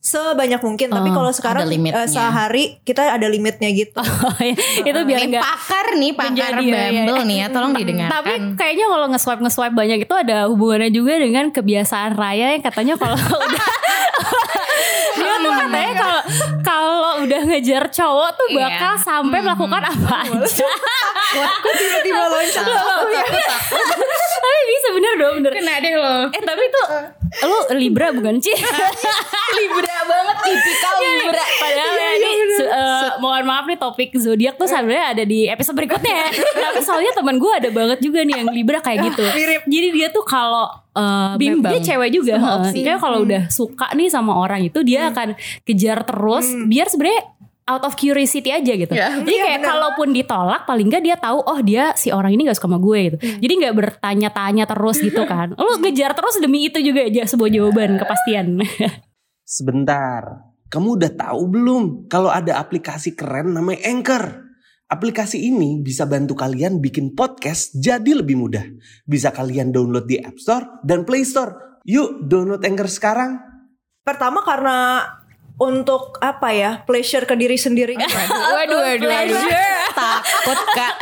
[0.00, 4.00] sebanyak mungkin, tapi Oh, kalau sekarang eh, sehari kita ada limitnya gitu.
[4.00, 4.56] Oh, iya.
[4.88, 6.88] itu biar nggak pakar nih, pakar menjadi, ya, ya.
[7.04, 8.16] Bumble nih ya, tolong didengarkan.
[8.16, 12.96] Tapi kayaknya kalau nge-swipe nge-swipe banyak itu ada hubungannya juga dengan kebiasaan Raya yang katanya
[12.96, 13.12] kalau
[13.44, 13.68] udah
[15.20, 16.20] dia tuh katanya kalau
[16.64, 16.89] kalau
[17.20, 18.58] udah ngejar cowok tuh Iya.
[18.66, 20.68] bakal sampai melakukan apa aja.
[21.60, 22.64] Kok tiba-tiba loncat
[24.40, 25.52] Tapi bisa bener dong bener.
[25.52, 26.16] Kena deh lo.
[26.28, 26.86] Eh tapi tuh
[27.40, 28.54] lu Libra bukan sih?
[29.58, 31.44] Libra banget, tipikal Libra.
[31.56, 35.76] Padahal ya ini su- eh, mohon maaf nih topik zodiak tuh sebenarnya ada di episode
[35.76, 36.10] berikutnya.
[36.10, 36.28] ya.
[36.66, 39.24] Tapi soalnya teman gue ada banget juga nih yang Libra kayak gitu.
[39.26, 39.62] Mirip.
[39.64, 41.72] Jadi dia tuh kalau eh, Bimbang.
[41.72, 42.34] dia cewek juga.
[42.66, 47.22] Kayak kalau udah suka nih sama orang itu dia akan kejar terus biar sebenarnya
[47.70, 48.90] out of curiosity aja gitu.
[48.90, 49.22] Ya.
[49.22, 49.70] Jadi Iya, kayak bener.
[49.70, 52.98] kalaupun ditolak paling nggak dia tahu oh dia si orang ini gak suka sama gue
[53.06, 53.16] gitu.
[53.38, 55.54] Jadi nggak bertanya-tanya terus gitu kan.
[55.62, 58.58] Lu ngejar terus demi itu juga aja sebuah jawaban kepastian.
[59.46, 64.24] Sebentar, kamu udah tahu belum kalau ada aplikasi keren namanya Anchor?
[64.90, 68.66] Aplikasi ini bisa bantu kalian bikin podcast jadi lebih mudah.
[69.06, 71.78] Bisa kalian download di App Store dan Play Store.
[71.86, 73.38] Yuk download Anchor sekarang.
[74.02, 75.06] Pertama karena
[75.60, 78.16] untuk apa ya pleasure ke diri sendiri gitu.
[78.56, 79.44] Waduh, waduh, waduh.
[79.92, 80.94] Takut kak.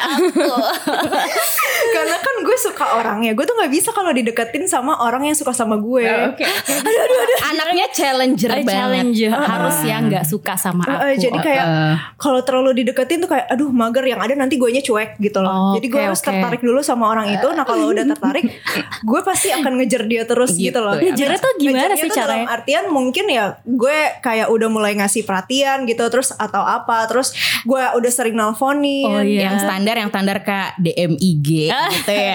[1.95, 5.51] karena kan gue suka orangnya gue tuh nggak bisa kalau dideketin sama orang yang suka
[5.51, 6.45] sama gue Oke.
[6.79, 7.39] Aduh, aduh, aduh.
[7.49, 8.71] Anaknya challenger banget.
[8.71, 11.03] challenge harus yang nggak suka sama Eh, aku.
[11.05, 11.95] eh, jadi kayak Eh.
[12.17, 15.51] kalau terlalu dideketin tuh kayak aduh mager yang ada nanti gue cuek gitu loh.
[15.51, 16.27] Oh, Jadi gue harus oke.
[16.27, 17.49] tertarik dulu sama orang itu.
[17.49, 18.47] Nah kalau udah tertarik,
[19.11, 20.95] gue pasti akan ngejar dia terus gitu, Gitu loh.
[20.95, 21.03] ya.
[21.05, 22.27] Ngejarnya tuh gimana Ngejarnya sih caranya?
[22.41, 27.35] Dalam artian mungkin ya gue kayak udah mulai ngasih perhatian gitu terus atau apa terus
[27.63, 29.09] gue udah sering nelfonin.
[29.09, 29.51] Oh, iya.
[29.51, 31.49] Yang standar, yang standar kak DMIG
[31.95, 32.28] gitu ya.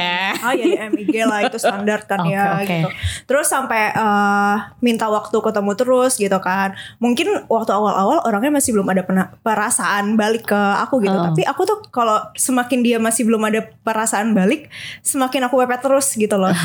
[0.44, 2.66] Ah ya di MIG lah itu standar kan Oke, ya oke.
[2.66, 2.90] gitu.
[3.30, 6.74] Terus sampai eh, minta waktu ketemu terus gitu kan.
[7.00, 9.04] Mungkin waktu awal-awal orangnya masih belum ada
[9.42, 11.16] perasaan balik ke aku gitu.
[11.16, 11.32] Oh.
[11.32, 14.68] Tapi aku tuh kalau semakin dia masih belum ada perasaan balik,
[15.06, 16.52] semakin aku pepet terus gitu loh.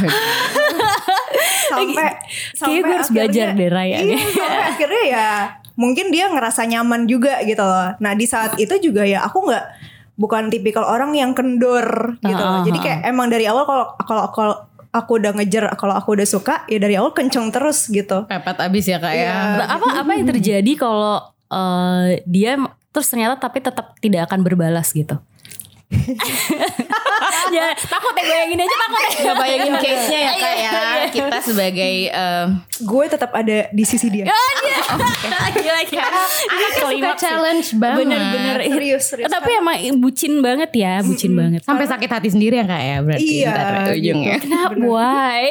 [1.69, 2.17] sampai
[2.57, 3.97] Kayaknya gue harus belajar deh, Raya.
[4.01, 5.29] Iya, sampai akhirnya ya
[5.79, 7.95] mungkin dia ngerasa nyaman juga gitu loh.
[8.03, 9.65] Nah di saat itu juga ya aku nggak
[10.19, 12.61] bukan tipikal orang yang kendor gitu loh.
[12.61, 14.55] Ah, Jadi kayak emang dari awal kalau kalau kalau
[14.91, 18.27] aku udah ngejar kalau aku udah suka ya dari awal kenceng terus gitu.
[18.27, 19.23] Pepet abis ya kak ya.
[19.63, 19.65] Iya.
[19.71, 22.59] apa apa yang terjadi kalau eh, dia
[22.91, 25.23] terus ternyata tapi tetap tidak akan berbalas gitu.
[27.57, 29.11] ya takut ya gue yang ini aja takut ya.
[29.25, 30.71] Gak bayangin case-nya ya kak ya.
[31.09, 32.45] Kita sebagai eh,
[32.85, 34.29] Gue tetap ada di sisi dia.
[34.29, 36.11] Gila gila.
[36.45, 37.25] Ini suka klimaks sih.
[37.25, 37.99] challenge banget.
[38.05, 38.57] Bener-bener.
[38.69, 39.33] Serius, serius.
[39.33, 41.65] Tapi emang bucin banget ya, bucin banget.
[41.65, 43.25] Sampai sakit hati sendiri ya kak ya berarti.
[43.43, 43.57] Iya,
[43.97, 44.37] ujungnya.
[44.39, 44.77] Kenapa?
[44.77, 45.45] Why?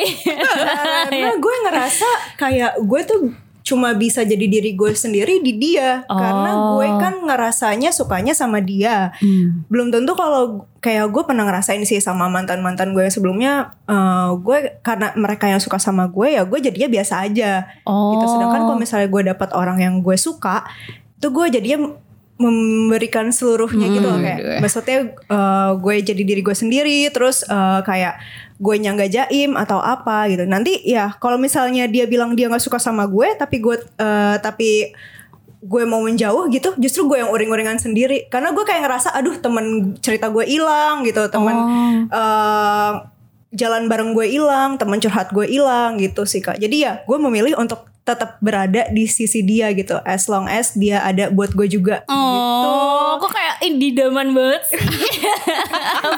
[1.10, 3.20] Karena gue ngerasa kayak gue tuh
[3.68, 6.80] cuma bisa jadi diri gue sendiri di dia karena Oh.
[6.80, 9.68] gue kan ngerasanya sukanya sama dia Hmm.
[9.68, 13.54] belum tentu kalau kayak gue pernah ngerasain sih sama mantan mantan gue yang sebelumnya
[13.86, 18.16] eh, gue karena mereka yang suka sama gue ya gue jadinya biasa aja Oh.
[18.16, 20.64] gitu sedangkan kalau misalnya gue dapat orang yang gue suka
[21.14, 21.92] itu gue jadinya
[22.38, 24.60] memberikan seluruhnya gitu loh kayak aduh.
[24.62, 28.16] maksudnya eh, gue jadi diri gue sendiri terus eh, kayak
[28.58, 30.44] gue nyangga jaim atau apa gitu.
[30.50, 34.92] Nanti ya kalau misalnya dia bilang dia nggak suka sama gue tapi gue eh, tapi
[35.58, 38.26] gue mau menjauh gitu justru gue yang uring-uringan sendiri.
[38.30, 41.30] Karena gue kayak ngerasa aduh temen cerita gue hilang gitu.
[41.30, 41.98] Temen Oh.
[42.10, 42.94] eh,
[43.54, 46.58] jalan bareng gue hilang teman curhat gue hilang gitu sih kak.
[46.58, 51.04] Jadi ya gue memilih untuk tetap berada di sisi dia gitu as long as dia
[51.04, 54.78] ada buat gue juga gitu Oh, kok kayak ini daman banget sih.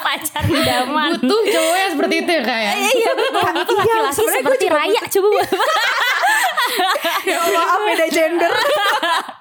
[0.05, 1.15] Pacar di daman.
[1.21, 2.71] Butuh cowok yang seperti itu ya kak ya.
[2.75, 3.41] Iya betul.
[3.55, 5.27] Butuh laki-laki sebenarnya gue seperti Raya coba.
[7.29, 8.51] ya maaf beda gender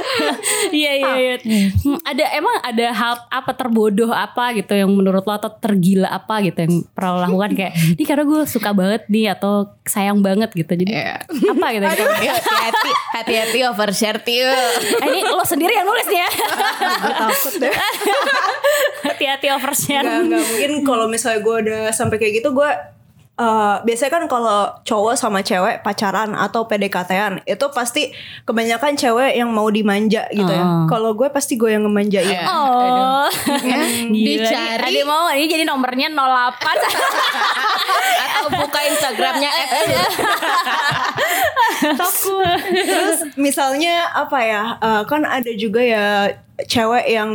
[0.70, 1.34] Iya iya iya.
[1.74, 6.40] Hmm, Ada emang ada hal apa terbodoh apa gitu yang menurut lo atau tergila apa
[6.40, 10.50] gitu yang pernah lo lakukan kayak ini karena gue suka banget nih atau sayang banget
[10.52, 10.70] gitu.
[10.70, 11.22] Jadi Iya.
[11.22, 11.84] apa gitu?
[11.84, 14.46] Ya, Hati-hati, hati-hati overshare Tio.
[14.46, 16.28] Eh, ini lo sendiri yang nulis nih ya.
[17.20, 17.74] takut deh
[19.02, 20.04] Hati-hati overshare.
[20.04, 22.70] Nggak, nggak mungkin kalau misalnya gue udah sampai kayak gitu gue
[23.40, 28.12] eh, biasanya kan kalau cowok sama cewek pacaran atau PDKT-an itu pasti
[28.44, 30.60] kebanyakan cewek yang mau dimanja gitu ya.
[30.60, 30.84] Oh.
[30.84, 32.28] Kalau gue pasti gue yang ngemanjain.
[32.28, 32.44] Iya.
[32.44, 33.24] Oh,
[33.64, 33.80] Ya,
[34.12, 36.20] Gila, dicari Ada mau ini jadi nomornya 08
[38.20, 39.50] atau buka Instagramnya
[41.96, 42.60] takut.
[42.70, 44.62] Terus misalnya apa ya?
[44.80, 46.28] eh, kan ada juga ya
[46.68, 47.32] cewek yang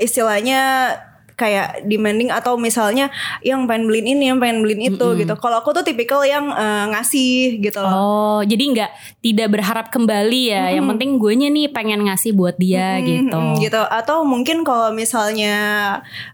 [0.00, 0.94] istilahnya
[1.40, 3.08] kayak demanding atau misalnya
[3.40, 5.32] yang pengen beliin ini, yang pengen beliin itu gitu.
[5.40, 7.92] Kalau aku tuh tipikal yang eh, ngasih gitu loh.
[7.96, 8.90] Oh, jadi nggak
[9.24, 10.76] tidak berharap kembali ya.
[10.76, 13.32] Yang penting gue nih pengen ngasih buat dia gitu.
[13.32, 13.80] Mm, gitu.
[13.80, 15.56] Atau mungkin kalau misalnya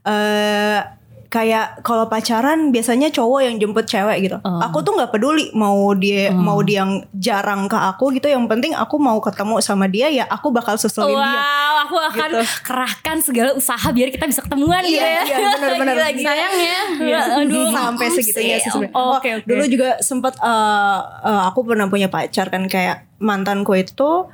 [0.03, 4.37] eh kayak kalau pacaran biasanya cowok yang jemput cewek gitu.
[4.41, 4.63] Oh.
[4.63, 8.27] Aku tuh nggak peduli mau dia mau dia yang jarang ke aku gitu.
[8.27, 11.39] Yang penting aku mau ketemu sama dia ya aku bakal susulin dia.
[11.39, 12.43] Wow, aku akan Gitu.
[12.63, 15.23] kerahkan segala usaha biar kita bisa ketemuan gitu Iya, ya.
[15.25, 15.95] iya, benar-benar.
[16.27, 16.79] Sayangnya.
[16.99, 18.95] Iya, aduh, sampai segitunya sih sebenarnya.
[18.95, 19.47] Oh, Oke, oke.
[19.47, 24.29] Dulu juga sempat eh, eh, aku pernah punya pacar kan kayak mantanku itu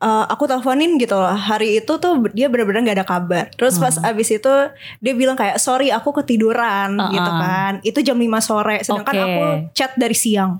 [0.00, 1.30] eh, aku teleponin gitu loh.
[1.32, 3.44] Hari itu tuh dia benar-benar nggak ada kabar.
[3.54, 4.54] Terus pas abis itu
[4.98, 7.12] dia bilang kayak sorry aku ketiduran Uh-uh.
[7.12, 7.72] gitu kan.
[7.84, 9.24] Itu jam 5 sore sedangkan Oke.
[9.24, 9.42] aku
[9.76, 10.58] chat dari siang.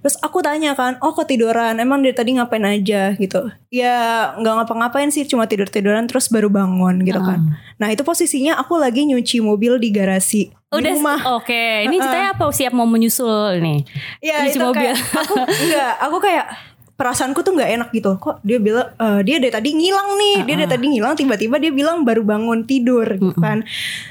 [0.00, 1.76] Terus aku tanya kan oh ketiduran?
[1.76, 3.12] Emang dari tadi ngapain aja?
[3.14, 3.52] Gitu.
[3.68, 7.52] Ya nggak ngapa-ngapain sih cuma tidur tiduran terus baru bangun gitu kan.
[7.76, 11.18] Nah itu posisinya aku lagi nyuci mobil di garasi di Udah rumah.
[11.34, 12.46] Oke, ini ceritanya apa?
[12.46, 13.82] Siap mau menyusul nih?
[14.22, 14.94] Ya Cuci itu mobil.
[14.94, 16.46] kayak aku enggak, aku kayak
[17.00, 18.20] perasaanku tuh nggak enak gitu.
[18.20, 21.72] Kok dia bilang eh, dia dari tadi ngilang nih, dia dari tadi ngilang tiba-tiba dia
[21.72, 23.64] bilang baru bangun tidur gitu kan.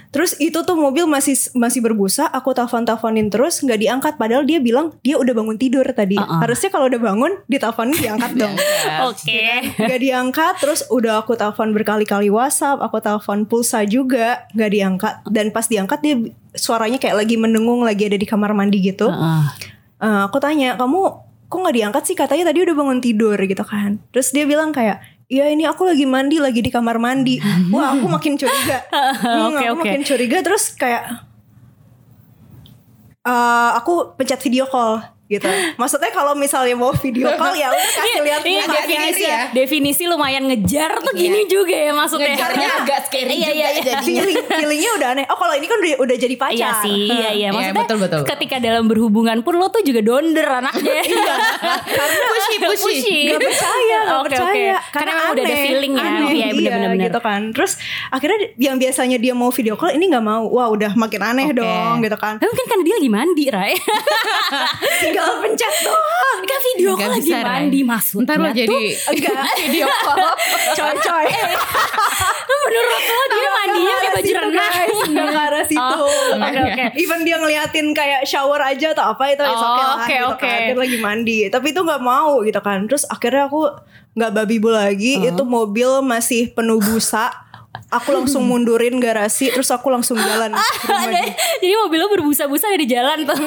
[0.09, 4.97] Terus itu tuh mobil masih masih berbusa, aku telepon-teleponin terus nggak diangkat padahal dia bilang
[5.05, 6.17] dia udah bangun tidur tadi.
[6.17, 8.57] Harusnya kalau udah bangun diteleponin diangkat dong.
[9.13, 9.69] Oke.
[9.77, 15.53] Gak diangkat terus udah aku telepon berkali-kali WhatsApp, aku telepon pulsa juga nggak diangkat dan
[15.53, 16.15] pas diangkat dia
[16.57, 19.13] suaranya kayak lagi mendengung lagi ada di kamar mandi gitu.
[19.13, 19.69] Heeh.
[19.99, 22.15] Eh, aku tanya kamu kok nggak diangkat sih?
[22.15, 23.97] Katanya tadi udah bangun tidur gitu kan.
[24.13, 27.37] Terus dia bilang kayak Iya ini aku lagi mandi lagi di kamar mandi.
[27.73, 28.81] Wah aku makin curiga.
[29.19, 29.81] Hmm, Oke, aku oke.
[29.85, 31.05] makin curiga terus kayak
[33.25, 35.45] eh, aku pencet video call gitu
[35.77, 39.37] maksudnya kalau misalnya mau video call ya udah kasih lihat Iya, definisi aja.
[39.51, 42.33] Definisi lumayan ngejar tuh gini juga ya maksudnya.
[42.33, 43.81] Ngejarnya agak scary Iya, juga iya, iya.
[43.93, 44.01] jadinya.
[44.01, 47.29] feeling feelingnya udah aneh oh kalau ini kan udah, udah jadi pacar Iya sih, iya
[47.29, 47.29] iya.
[47.29, 48.21] Iya, Maksudnya betul, betul.
[48.25, 51.01] ketika dalam berhubungan pun lo tuh juga donder anaknya.
[51.09, 51.35] Iya.
[52.25, 53.19] pushy, pushy.
[53.29, 54.49] Gak percaya, gak Oke, percaya.
[54.75, 54.91] oke.
[54.91, 56.01] Karena emang udah ada feeling ya.
[56.01, 56.89] Aneh, Iya, bener-bener.
[56.91, 57.41] iya, gitu kan.
[57.51, 57.71] Terus
[58.09, 60.43] akhirnya yang biasanya dia mau video call ini gak mau.
[60.47, 61.59] Wah udah makin aneh Oke.
[61.59, 62.35] dong gitu kan.
[62.39, 63.73] Mungkin kan dia lagi mandi, Rai.
[65.19, 66.39] Tinggal pencet doang.
[66.41, 67.51] kan video call lagi bisa, Rai.
[67.59, 70.27] mandi maksudnya Ntar lo jadi Enggak video call.
[70.71, 71.25] Coy coy.
[72.63, 74.73] menurut lo dia mandinya pakai baju renang.
[75.09, 75.79] Enggak ke arah situ.
[75.99, 76.83] Oh, oke, oke.
[77.01, 80.39] Even dia ngeliatin kayak shower aja atau apa itu Oh, okay lah oke, gitu oke.
[80.41, 80.59] kan.
[80.63, 81.37] Dia lagi mandi.
[81.47, 82.79] Tapi itu nggak mau gitu kan.
[82.85, 83.61] Terus akhirnya aku
[84.15, 85.13] nggak babi bu lagi.
[85.21, 87.29] Itu mobil masih penuh busa.
[87.89, 89.53] Aku langsung mundurin garasi.
[89.53, 90.53] Terus aku langsung jalan.
[90.53, 91.21] dia.
[91.61, 93.37] jadi mobil lo berbusa-busa ada di jalan tuh.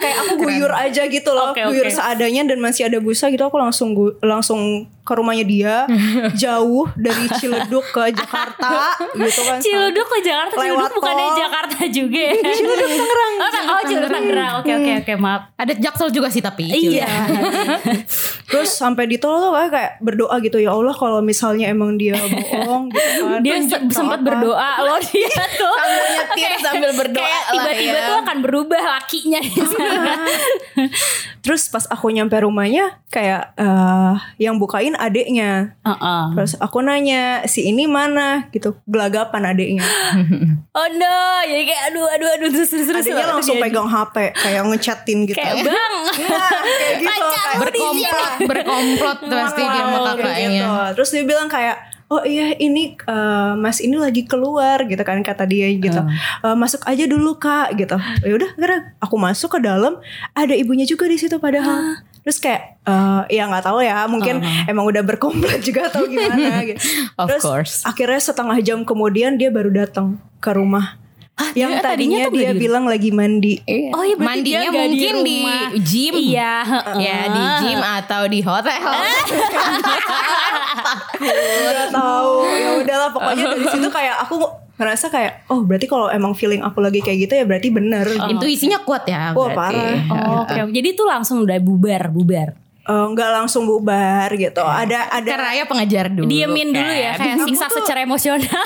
[0.00, 3.56] Kayak aku guyur aja gitu loh, Oke, guyur seadanya dan masih ada busa gitu aku
[3.56, 5.74] langsung langsung ke rumahnya dia
[6.42, 9.58] jauh dari Ciledug ke Jakarta gitu kan.
[9.58, 11.38] Ciledug ke Jakarta, Ciledug Lewat bukannya tol.
[11.38, 12.34] Jakarta juga ya.
[12.56, 13.32] Ciledug Tangerang.
[13.34, 14.52] Oh, Tang- oh Ciledug Tangerang.
[14.58, 15.42] Oke oke oke maaf.
[15.56, 16.70] Ada jaksel juga sih tapi.
[16.70, 17.10] Iya.
[18.50, 22.86] Terus sampai di tol tuh kayak, berdoa gitu ya Allah kalau misalnya emang dia bohong
[22.88, 23.40] gitu kan.
[23.42, 23.58] Dia
[23.90, 24.26] sempat apa.
[24.28, 25.74] berdoa loh dia tuh.
[25.74, 28.06] Sambil nyetir Kayak- sambil berdoa Kayak tiba-tiba ya.
[28.06, 29.40] tuh akan berubah lakinya.
[31.42, 35.76] Terus pas aku nyampe rumahnya kayak eh, yang bukain adeknya.
[35.80, 36.22] Heeh.
[36.34, 39.84] Terus aku nanya si ini mana gitu gelagapan adeknya.
[40.72, 43.04] Oh no, jadi kayak aduh aduh aduh terus terus terus.
[43.04, 45.36] Adeknya terus langsung jadi- pegang HP kayak ngechatin gitu.
[45.36, 45.94] Kayak bang.
[46.80, 47.56] kayak gitu kayak.
[47.60, 50.48] Berkomplot, berkomplot pasti dia sama Wow, kakaknya.
[50.48, 50.70] gitu.
[50.96, 51.76] Terus dia bilang kayak
[52.08, 55.96] Oh iya ini eh, Mas ini lagi keluar gitu kan kata dia gitu.
[56.42, 57.96] Eh, masuk aja dulu Kak gitu.
[58.20, 59.96] Ya udah akhirnya aku masuk ke dalam
[60.32, 62.04] ada ibunya juga di situ padahal.
[62.22, 66.78] Terus kayak eh, ya nggak tahu ya mungkin emang udah berkomplot juga atau gimana gitu.
[67.14, 67.74] Of Terus course.
[67.82, 70.98] akhirnya setengah jam kemudian dia baru datang ke rumah.
[71.56, 73.56] yang dia tadinya tadinya tuh dia di- bilang lagi mandi.
[73.90, 75.64] Oh iya berarti Mandinya dia mungkin di, rumah.
[75.74, 76.14] gym.
[76.14, 76.54] Iya.
[77.00, 78.78] Ya di gym atau di hotel.
[81.72, 84.36] Gak tahu ya udahlah pokoknya dari situ kayak aku
[84.82, 88.82] ngerasa kayak oh berarti kalau emang feeling aku lagi kayak gitu ya berarti bener Intuisinya
[88.82, 89.30] kuat ya.
[89.30, 89.56] Wah, berarti.
[89.56, 89.94] parah.
[90.10, 92.58] Oh, Oke, jadi tuh langsung udah bubar, bubar.
[92.82, 96.26] Eh, nggak langsung bubar gitu ada ada Kan Raya pengajar dulu.
[96.26, 97.38] Diemin dulu ya, kan.
[97.38, 98.42] kayak siksa secara emosional.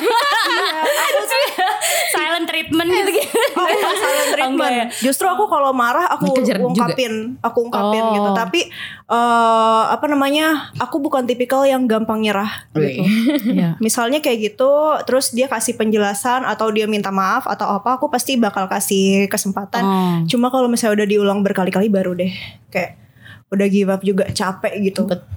[2.09, 3.37] Silent treatment gitu gitu.
[3.55, 4.73] Oh, iya, silent treatment.
[4.73, 4.87] ya?
[5.03, 6.67] Justru aku kalau marah aku Dikejar juga.
[6.67, 8.13] ungkapin, aku ungkapin Oh.
[8.15, 8.31] gitu.
[8.33, 8.61] Tapi
[9.07, 10.73] eh apa namanya?
[10.79, 13.05] Aku bukan tipikal yang gampang nyerah gitu.
[13.57, 13.77] Iya.
[13.79, 14.73] Misalnya kayak gitu,
[15.05, 19.83] terus dia kasih penjelasan atau dia minta maaf atau apa, aku pasti bakal kasih kesempatan.
[19.83, 20.17] Oh.
[20.27, 22.33] Cuma kalau misalnya udah diulang berkali-kali baru deh
[22.69, 23.06] kayak
[23.53, 25.07] udah give up juga capek gitu.
[25.07, 25.37] Betul.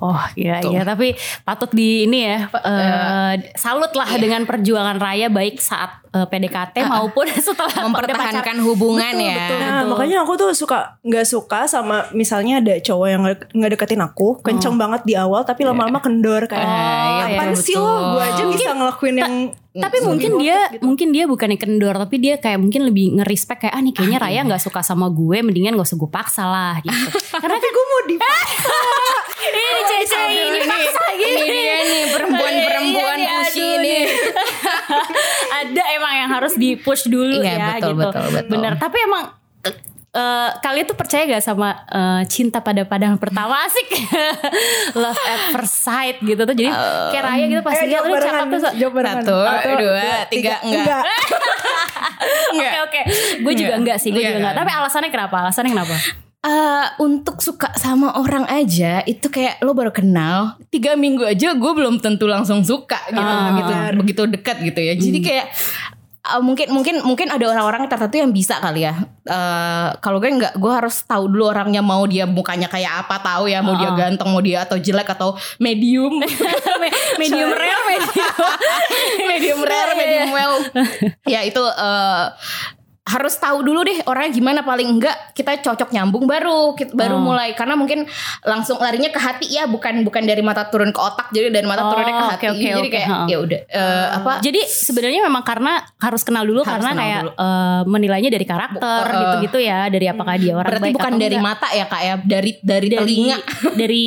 [0.00, 1.12] Oh iya iya tapi
[1.44, 7.26] patut di ini ya eh, salut lah dengan perjuangan Raya baik saat eh, PDKT maupun
[7.46, 9.46] setelah Mempertahankan hubungan ya.
[9.52, 14.38] Nah, makanya aku tuh suka nggak suka sama misalnya ada cowok yang nge- ngedeketin aku,
[14.40, 17.86] kenceng banget di awal tapi lama-lama kendor kayak Ah, iya, apaan betul, sih betul.
[17.86, 18.10] lo?
[18.10, 19.34] Gue aja bisa ngelakuin yang
[19.70, 23.78] Tapi mungkin dia mungkin dia bukannya kendor tapi dia kayak mungkin lebih nge-respect kayak ah
[23.78, 26.90] nih kayaknya Raya nggak suka sama gue mendingan gak usah gue paksa lah gitu.
[27.38, 28.78] Karena tapi gue mau dipaksa.
[29.46, 31.38] ini cece ini paksa gitu.
[31.38, 34.02] Ini dia nih perempuan-perempuan Iya, iya, pushy aduh, nih.
[35.60, 38.08] Ada emang yang harus di push dulu Iya, ya betul, gitu.
[38.08, 38.50] betul, betul.
[38.50, 38.72] Bener.
[38.74, 39.22] Tapi emang
[39.60, 39.74] eh,
[40.10, 43.88] eh, kalian tuh percaya gak sama eh, cinta pada pandangan pertama asik
[44.94, 46.70] love at first sight gitu tuh jadi
[47.12, 48.60] kayak Raya gitu pasti lihat lu cakep tuh.
[48.64, 51.02] Satu, Satu, dua, tiga, enggak.
[52.50, 53.00] Oke oke,
[53.40, 53.96] gue juga Enggak.
[53.96, 54.54] sih, gue juga enggak.
[54.54, 55.40] Tapi alasannya kenapa?
[55.40, 55.96] Alasannya kenapa?
[56.40, 61.72] Eh, untuk suka sama orang aja itu kayak lo baru kenal tiga minggu aja gue
[61.76, 63.52] belum tentu langsung suka gitu Ah.
[63.52, 65.46] begitu begitu dekat gitu ya jadi kayak
[66.22, 70.56] eh, mungkin mungkin mungkin ada orang-orang tertentu yang bisa kali ya Eh, kalau gue nggak
[70.56, 73.96] gue harus tahu dulu orangnya mau dia mukanya kayak apa tahu ya mau dia Ah.
[74.00, 76.24] ganteng mau dia atau jelek atau medium
[77.20, 78.26] Medium rare, medium.
[79.28, 80.54] medium rare, Iya, iya, medium well.
[81.36, 82.24] ya itu eh,
[83.02, 87.24] harus tahu dulu deh orangnya gimana paling enggak kita cocok nyambung baru kita baru Oh.
[87.24, 88.04] mulai karena mungkin
[88.42, 91.80] langsung larinya ke hati ya bukan bukan dari mata turun ke otak jadi dari mata
[91.80, 93.18] Oh, turunnya ke oke, hati oke, jadi oke, kayak ha.
[93.24, 97.20] ya udah eh, apa Jadi sebenarnya memang karena harus kenal dulu Harus karena kenal kayak
[97.22, 97.32] dulu.
[97.40, 101.20] eh, menilainya dari karakter eh, gitu-gitu ya, dari apakah dia orang berarti baik bukan atau
[101.20, 101.50] dari enggak.
[101.50, 103.36] mata ya kak ya dari dari, dari telinga
[103.74, 104.04] dari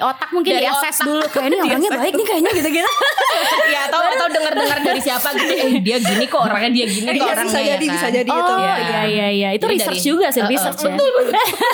[0.08, 1.04] otak mungkin Dari diakses otak.
[1.04, 2.90] dulu kayak ini orangnya baik nih kayaknya gitu-gitu.
[3.74, 7.06] ya atau atau dengar dengar dari siapa gitu eh dia gini kok orangnya dia gini
[7.08, 7.94] kok Iya, orangnya bisa ya jadi, kan?
[7.94, 8.32] bisa jadi itu.
[8.34, 8.74] Oh Iya.
[8.76, 10.88] iya iya iya itu Jadi research dari- juga sih Uh, uh, research ya.
[10.90, 11.12] betul,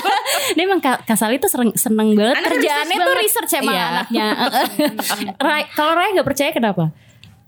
[0.56, 3.85] Dia emang Kak Kasali tuh seneng, seneng banget Anak kerjaannya research tuh research emang Iya.
[3.88, 4.26] anaknya.
[5.46, 6.85] Ray- Kalau Raya nggak percaya kenapa?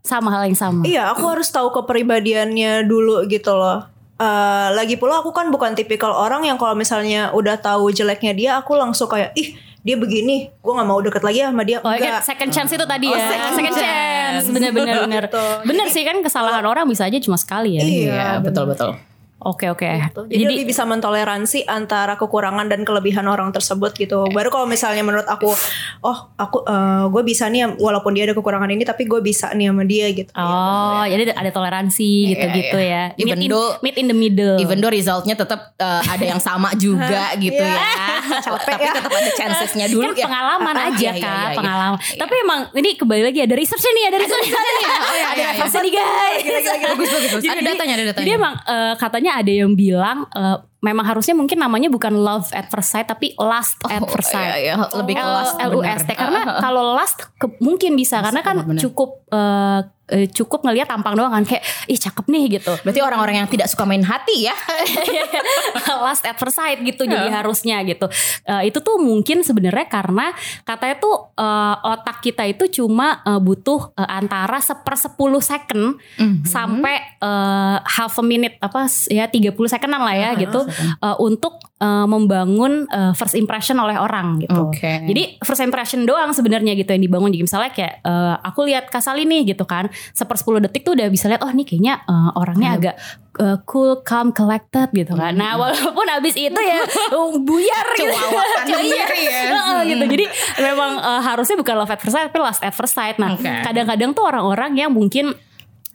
[0.01, 0.83] Sama hal yang sama.
[0.83, 3.85] Iya, aku harus tahu kepribadiannya dulu gitu loh.
[4.17, 4.27] Eh,
[4.73, 8.75] lagi pula aku kan bukan tipikal orang yang kalau misalnya udah tahu jeleknya dia, aku
[8.75, 9.55] langsung kayak ih
[9.89, 11.81] dia begini, gue nggak mau deket lagi sama dia.
[11.81, 12.23] Oh ya kan Enggak.
[12.23, 15.45] second chance itu tadi Oh, ya second Second chance Bener bener bener Gitu.
[15.65, 18.93] Bener sih kan kesalahan orang bisa aja cuma sekali ya Iya, betul betul
[19.39, 19.87] Oke oke
[20.27, 24.27] Jadi, lebih bisa mentoleransi antara kekurangan dan kelebihan orang tersebut gitu.
[24.27, 25.55] Baru kalau misalnya menurut aku,
[26.01, 26.67] oh aku
[27.09, 30.35] gue bisa nih walaupun dia ada kekurangan ini, tapi gue bisa nih sama dia gitu.
[30.35, 34.77] Oh jadi ada toleransi gitu-gitu ya Even meet in, though- meet in the middle Even
[34.77, 37.79] though resultnya tetap eh, ada yang sama juga gitu Iya.
[37.79, 38.18] ya.
[38.45, 38.93] Capek Tapi ya.
[38.93, 40.25] tetap ada chancesnya dulu kan ya.
[40.25, 41.57] pengalaman Ah, aja iya, kak iya, iya, iya.
[41.57, 45.37] pengalaman tapi emang ini kembali lagi ada researchnya nih ada researchnya nih Oh, iya, ada
[45.37, 46.43] iya, referensi nih guys
[46.79, 47.45] Bagus bagus bagus.
[47.49, 48.21] Ada datanya ada datanya.
[48.21, 52.67] Jadi emang eh, katanya ada yang bilang eh, memang harusnya mungkin namanya bukan love at
[52.67, 54.47] first sight tapi lust at Oh, first sight.
[54.57, 54.75] iya, iya.
[54.95, 58.63] Lebih ke lust, L U S T karena kalau lust ke- mungkin bisa karena kan
[58.63, 58.79] benar-benar.
[58.81, 62.73] cukup eh, cukup ngelihat tampang doang kan kayak ih cakep nih gitu.
[62.81, 64.57] Berarti orang-orang yang tidak suka main hati ya.
[66.01, 68.07] last at first sight gitu jadi harusnya gitu
[68.45, 73.93] Eh, itu tuh mungkin sebenarnya karena katanya tuh eh, otak kita itu cuma eh, butuh
[73.93, 75.99] eh, antara sepersepuluh second
[76.43, 82.07] sampai eh, half a minute apa ya 30 secondan lah ya gitu eh, untuk eh,
[82.07, 85.09] membangun eh, first impression oleh orang gitu Oke.
[85.09, 89.25] jadi first impression doang sebenarnya gitu yang dibangun jadi misalnya kayak eh, aku lihat Kasali
[89.25, 92.95] nih gitu kan sepersepuluh detik tuh udah bisa lihat oh nih kayaknya eh, orangnya agak
[93.39, 95.33] eh, cool, calm, collected gitu kan.
[95.39, 96.83] Nah walaupun abis itu ya
[97.15, 98.15] uh, buyar gitu.
[98.69, 99.43] Sendiri ya.
[99.89, 100.05] Gitu.
[100.05, 100.25] Jadi
[100.59, 103.17] memang eh, harusnya bukan love at first sight tapi lust at first sight.
[103.17, 105.33] Nah kadang-kadang tuh orang-orang yang mungkin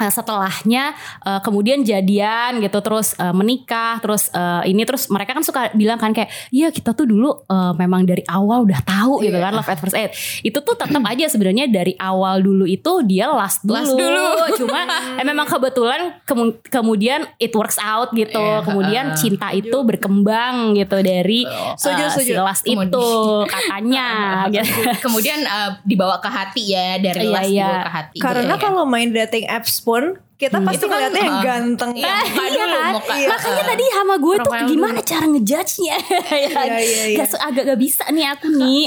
[0.07, 5.69] setelahnya eh, kemudian jadian gitu terus eh, menikah terus eh, ini terus mereka kan suka
[5.71, 9.43] bilang kan kayak iya kita tuh dulu eh, memang dari awal udah tahu gitu Iya.
[9.43, 10.11] kan love at first sight
[10.41, 14.25] itu tuh tetap aja sebenarnya dari awal dulu itu dia last dulu, Last dulu.
[14.59, 14.79] cuma
[15.13, 19.19] eh, memang kebetulan kemu- kemudian it works out gitu Iya, kemudian heeh.
[19.19, 21.43] cinta itu berkembang gitu dari
[21.75, 22.31] Setuju, eh, setuju.
[22.31, 23.05] si last Kemudian- itu
[23.53, 24.07] katanya
[24.49, 24.73] gitu.
[25.01, 27.65] Kemudian eh, dibawa ke hati ya dari Iya, last iya.
[27.65, 28.17] dibawa ke hati.
[28.17, 28.61] Karena Iya, iya.
[28.61, 29.92] kalau main dating apps pun
[30.33, 31.91] kita pasti Itu kan, ngeliatnya yang uh, ganteng.
[31.93, 32.91] Iya, muka Iya dulu, kan?
[32.91, 33.13] muka.
[33.15, 35.07] Makanya uh, tadi sama gue tuh gimana dulu.
[35.07, 35.95] cara ngejudge-nya
[36.43, 36.67] ya, kan?
[36.67, 37.17] Iya, iya, iya.
[37.21, 38.81] Gak agak gak bisa nih aku nih.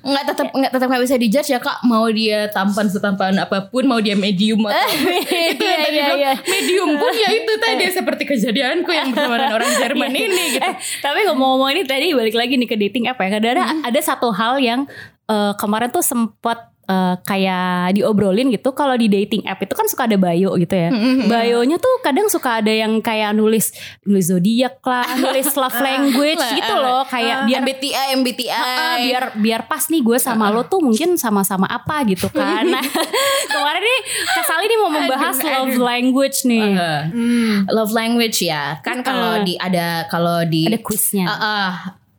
[0.00, 3.84] Nggak tetap nggak tetap nggak bisa dijudge ya kak mau dia tampan setampan apa pun
[3.84, 6.32] mau dia medium atau itu yang Iya, tadi iya, bilang, iya.
[6.40, 10.24] medium pun ya itu tadi seperti kejadianku yang bersama orang Jerman Iya.
[10.24, 13.28] ini gitu Eh, tapi ngomong-ngomong ini tadi balik lagi nih ke dating app ya.
[13.28, 14.88] Kadang ada, ada satu hal yang
[15.28, 18.72] eh, kemarin tuh sempat eh, kayak diobrolin gitu.
[18.72, 20.90] Kalau di dating app itu kan suka ada bio gitu ya.
[21.24, 23.72] Bionya tuh kadang suka ada yang kayak nulis
[24.04, 27.02] nulis zodiak lah, nulis love language gitu loh.
[27.04, 31.64] Kayak biar MBTI MBTI Ah, biar biar pas nih gue sama lo tuh mungkin sama-sama
[31.66, 32.64] apa gitu kan.
[32.72, 32.84] Nah,
[33.52, 35.82] kemarin nih Kak Sali nih mau membahas Aduh, love aduh.
[35.84, 36.68] language nih.
[36.72, 37.02] Uh,
[37.68, 39.44] love language ya kan kalau Uh.
[39.44, 41.26] di ada kalau di Ada quiznya.
[41.28, 41.70] Uh, uh,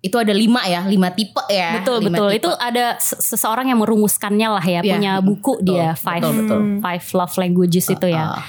[0.03, 2.39] itu ada lima ya lima tipe ya Betul Lima betul tipe.
[2.43, 6.23] itu ada se- seseorang yang merumuskannya lah ya Iya, punya buku betul, dia betul, five
[6.35, 6.59] betul.
[6.83, 8.23] five love languages itu ya.
[8.27, 8.43] Uh,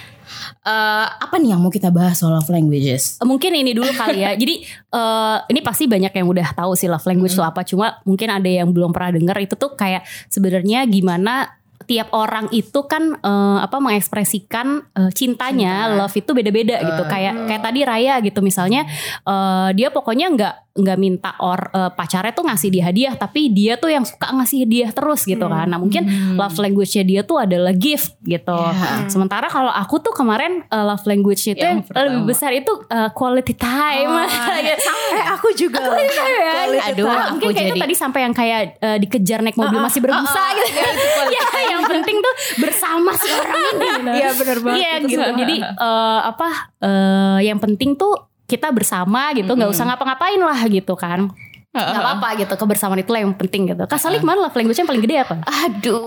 [0.67, 4.35] uh, apa nih yang mau kita bahas soal love languages Mungkin ini dulu kali ya.
[4.41, 7.63] Jadi eh, ini pasti banyak yang udah tahu sih love language itu apa.
[7.63, 12.83] Cuma mungkin ada yang belum pernah dengar itu tuh kayak sebenarnya gimana tiap orang itu
[12.89, 17.03] kan eh, apa mengekspresikan eh, cintanya, love itu beda-beda gitu.
[17.07, 18.89] Kayak kayak tadi Raya gitu misalnya
[19.23, 23.79] eh, dia pokoknya nggak nggak minta or eh, pacarnya tuh ngasih dia hadiah, tapi dia
[23.79, 25.71] tuh yang suka ngasih hadiah terus gitu kan.
[25.71, 26.03] Nah mungkin
[26.35, 28.51] love language-nya dia tuh adalah gift gitu.
[28.59, 29.07] Ya.
[29.07, 33.11] Sementara kalau aku tuh kemarin eh, love language-nya itu Yang yang lebih besar itu eh,
[33.15, 34.11] quality time.
[34.65, 34.91] Gitu.
[35.15, 35.79] Eh aku juga.
[35.79, 37.25] Quality Aduh, time.
[37.39, 40.43] Mungkin aku kayak itu jadi- tadi sampai yang kayak eh, dikejar naik mobil masih berbusa
[40.59, 40.71] gitu.
[41.39, 43.87] ya, yang penting tuh bersama sekarang ini.
[43.87, 44.11] gitu.
[44.19, 44.79] Iya, bener banget.
[44.81, 45.23] Iya Itu gitu.
[45.23, 45.35] sih.
[45.39, 46.49] Jadi eh, apa
[46.83, 51.29] eh, yang penting tuh kita bersama gitu, nggak usah ngapa-ngapain lah gitu kan.
[51.75, 55.03] Gak apa-apa gitu Kebersamaan itulah yang penting gitu Kak Salih mana love language yang paling
[55.03, 55.43] gede apa?
[55.43, 56.07] Aduh,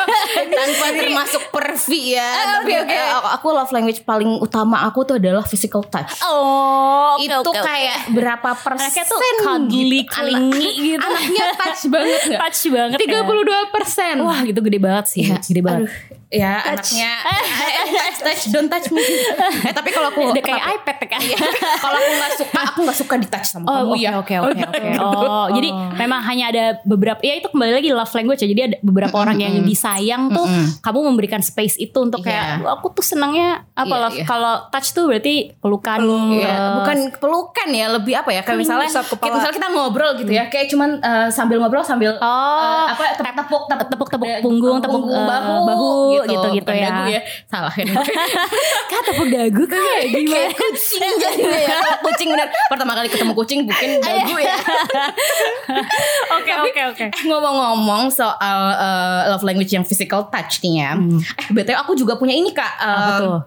[0.56, 2.32] tanpa termasuk pervi ya.
[2.64, 6.16] Tapi, eh, aku love language paling utama aku tuh adalah physical touch.
[6.24, 10.96] Oh itu kayak berapa persen Anaknya tuh cuddly, gitu.
[10.96, 12.40] gitu Anaknya touch banget nggak?
[12.48, 13.20] Touch banget ya.
[13.20, 14.14] 32 persen.
[14.24, 15.92] Wah gitu gede banget sih Ya, Gede banget aduh,
[16.32, 19.04] ya anaknya eh, touch, touch, don't touch me.
[19.68, 21.36] eh tapi kalau aku Udah kayak iPad ya kan Iya,
[21.76, 24.10] kalau aku nggak suka, aku nggak suka di touch sama Oh kamu oke ya.
[24.16, 24.88] oke oke oke.
[24.98, 28.48] Oh jadi memang hanya ada beberapa ya itu kembali lagi love language ya.
[28.48, 30.46] Jadi ada beberapa orang yang disayang tuh
[30.80, 32.72] kamu memberikan space itu untuk kayak Iya.
[32.72, 34.24] aku tuh senangnya apa Iya, love iya.
[34.24, 35.98] kalau touch tuh berarti pelukan.
[36.32, 38.40] Iya, eh, bukan pelukan ya, lebih apa ya?
[38.40, 39.20] Kayak misalnya, usap kepala.
[39.20, 43.04] kayak misalnya kita ngobrol gitu ya, kayak cuman eh, sambil ngobrol sambil Oh, eh, apa
[43.14, 45.88] tepuk tepuk tepuk tepuk eh, punggung, tepuk eh, bahu, bahu
[46.24, 46.88] gitu gitu Bukan ya.
[46.88, 47.86] dagu ya, salah kan?
[48.90, 50.32] Kak tepuk dagu kayak gimana?
[50.32, 51.68] kayak kucing jadinya ya.
[51.72, 54.56] Kalau kucing benar pertama kali ketemu kucing bukan dagu ya.
[56.32, 57.04] Oke oke oke.
[57.06, 60.90] Eh, ngomong-ngomong soal eh, love language yang physical touch nih ya.
[60.96, 62.72] Eh btw aku juga punya ini kak.
[62.78, 63.38] Apa tuh?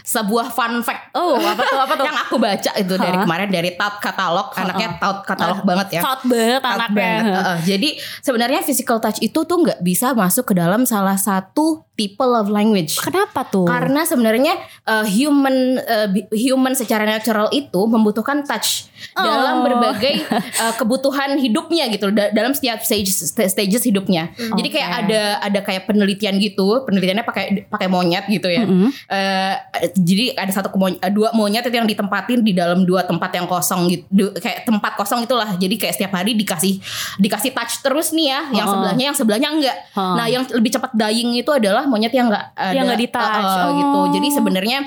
[0.00, 1.12] Sebuah fun fact.
[1.12, 2.04] Oh, apa tuh, apa tuh?
[2.04, 3.22] yang aku baca itu dari Hah?
[3.22, 4.52] kemarin dari Tout Katalog.
[4.52, 6.00] Anaknya Tout Katalog banget ya.
[6.00, 6.94] Thought banget anaknya.
[6.94, 7.24] banget.
[7.28, 7.56] Heeh.
[7.66, 7.88] jadi
[8.20, 12.94] sebenarnya physical touch itu tuh nggak bisa masuk ke dalam salah satu tipe love language.
[12.96, 13.66] Kenapa tuh?
[13.66, 19.64] Karena sebenarnya uh, human uh, human secara natural itu membutuhkan touch dalam Oh.
[19.64, 24.30] berbagai uh, kebutuhan hidupnya gitu da- dalam setiap stage st- stages hidupnya.
[24.30, 24.98] Jadi kayak Oke.
[25.04, 28.62] ada ada kayak penelitian gitu, penelitiannya pakai pakai monyet gitu ya.
[28.62, 28.90] Mm-mm.
[29.04, 29.54] Uh,
[29.94, 33.88] jadi ada satu uh, dua monyet itu yang ditempatin di dalam dua tempat yang kosong
[33.88, 35.54] gitu, kayak tempat kosong itulah.
[35.54, 36.78] Jadi kayak setiap hari dikasih
[37.16, 38.72] dikasih touch terus nih ya, yang Oh.
[38.76, 39.76] sebelahnya yang sebelahnya enggak.
[39.94, 40.16] Oh.
[40.16, 43.46] Nah, yang lebih cepat dying itu adalah monyet yang enggak ada Yang nggak di-touch.
[43.46, 43.98] uh, uh, gitu.
[43.98, 44.06] Oh.
[44.12, 44.78] Jadi sebenarnya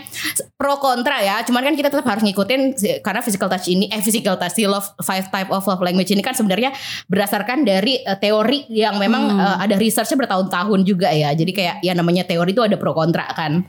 [0.55, 1.41] pro kontra ya.
[1.41, 2.61] Cuman kan kita tetap harus ngikutin
[3.01, 6.21] karena physical touch ini eh physical touch si love five type of love language ini
[6.21, 6.71] kan sebenarnya
[7.09, 9.37] berdasarkan dari uh, teori yang memang Hmm.
[9.37, 11.31] uh, ada researchnya bertahun-tahun juga ya.
[11.31, 13.63] Jadi kayak ya namanya teori itu ada pro kontra kan.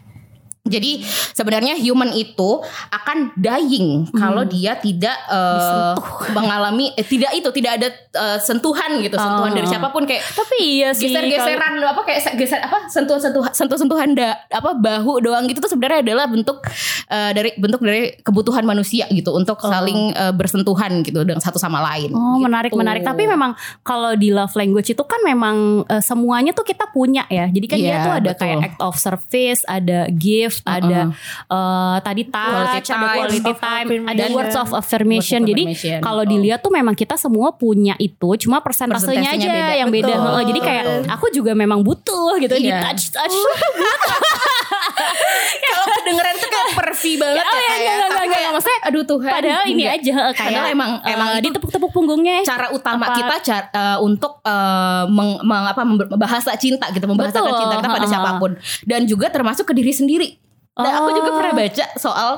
[0.62, 5.98] Jadi sebenarnya human itu akan dying kalau dia tidak uh,
[6.32, 9.50] mengalami eh, tidak itu tidak ada uh, sentuhan gitu, sentuhan Oh.
[9.52, 11.10] dari siapa pun kayak Tapi iya sih.
[11.10, 16.00] geser-geseran apa kayak se- geser apa sentuhan-sentuhan sentuh-sentuhan da, apa bahu doang gitu tuh sebenarnya
[16.00, 16.62] adalah bentuk
[17.06, 21.82] eh, dari bentuk dari kebutuhan manusia gitu untuk saling eh, bersentuhan gitu dengan satu sama
[21.84, 22.12] lain.
[22.12, 22.46] Oh gitu.
[22.46, 23.52] menarik menarik tapi memang
[23.82, 27.78] kalau di love language itu kan memang eh, semuanya tuh kita punya ya jadi kan
[27.78, 28.40] dia Iya, tuh ada betul.
[28.40, 31.00] kayak act of service ada gift ada
[31.48, 35.40] eh, tadi touch Quality ada time, quality time ada words of affirmation.
[35.40, 35.64] Words of jadi
[35.98, 39.74] kalau dilihat tuh memang kita semua punya itu cuma persentasenya Persentasenya aja beda.
[39.78, 40.12] yang beda.
[40.12, 40.42] Betul.
[40.53, 42.84] Jadi kayak aku juga memang butuh gitu di Iya.
[42.84, 43.32] touch touch
[45.64, 47.80] Kalau kedengeran tuh kayak pervi banget Oh, ya iya, kayak.
[47.80, 49.33] enggak, enggak, enggak, maksudnya aduh Tuhan.
[49.33, 49.95] padahal ini Enggak.
[49.95, 53.14] aja kayak Padahal emang eh, emang itu ditepuk-tepuk punggungnya cara utama Apa?
[53.14, 55.83] kita cara, eh, untuk eh, meng, meng- apa
[56.16, 57.61] bahasa cinta gitu membahasakan Betul.
[57.61, 58.12] cinta kita pada Ha-ha.
[58.12, 58.51] siapa pun
[58.83, 60.28] dan juga termasuk ke diri sendiri.
[60.72, 61.37] Nah, aku juga Oh.
[61.37, 62.30] pernah baca soal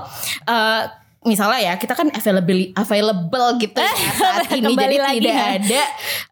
[0.44, 0.82] eh,
[1.24, 3.92] misalnya ya kita kan available available gitu ya.
[4.16, 4.76] Saat ini.
[4.84, 5.46] Jadi lagi tidak ya.
[5.56, 5.82] ada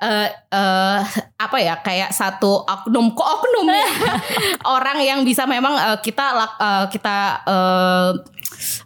[0.04, 0.98] eh, eh,
[1.40, 3.88] apa ya kayak satu oknum kok oknum ya?
[4.76, 6.24] Orang yang bisa memang eh, kita
[6.60, 7.16] eh, kita
[7.48, 8.10] eh,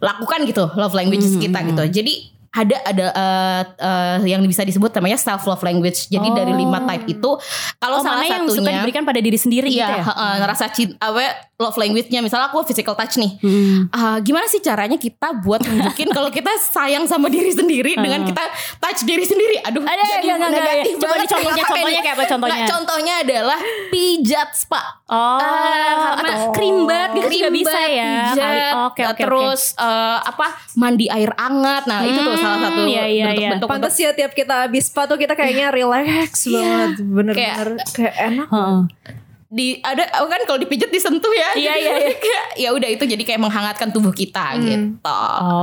[0.01, 1.83] lakukan gitu love languages Hmm, kita gitu.
[2.01, 6.35] jadi ada ada eh, eh, yang bisa disebut namanya self love language jadi Oh.
[6.35, 7.31] dari lima type itu
[7.77, 10.33] kalau Oh, salah mana yang suka satunya diberikan pada diri sendiri gitu Iya, ya heeh,
[10.37, 11.23] ngerasa cinta, apa
[11.57, 13.33] love language-nya misalnya aku physical touch nih.
[13.39, 13.89] Hmm.
[13.89, 18.43] Ah, gimana sih caranya kita buat nunjukin kalau kita sayang sama diri sendiri dengan kita
[18.77, 19.57] touch diri sendiri?
[19.63, 22.53] Aduh, Ada, jadi enggak, negatif Coba dicontohnya, contohnya kayak apa contohnya?
[22.53, 24.81] Nah, contohnya adalah pijat spa.
[25.07, 28.11] Oh, Ah, karena atau krim bat gitu juga bisa ya.
[28.29, 31.83] pijat, Oke, oke, terus eh, apa mandi air hangat.
[31.85, 33.49] Nah, itu tuh Hmm, salah satu iya, iya, iya.
[33.57, 36.89] bentuk-bentuk untuk Pantes ya tiap kita habis spa tuh kita kayaknya relax banget.
[37.01, 38.47] Bener-bener kayak, enak.
[38.47, 38.55] oke.
[38.55, 39.26] Heeh.
[39.47, 41.55] Di ada kan kalau dipijet disentuh ya.
[41.55, 42.13] Iya, iya, iya.
[42.67, 45.15] ya udah itu jadi kayak menghangatkan tubuh kita gitu.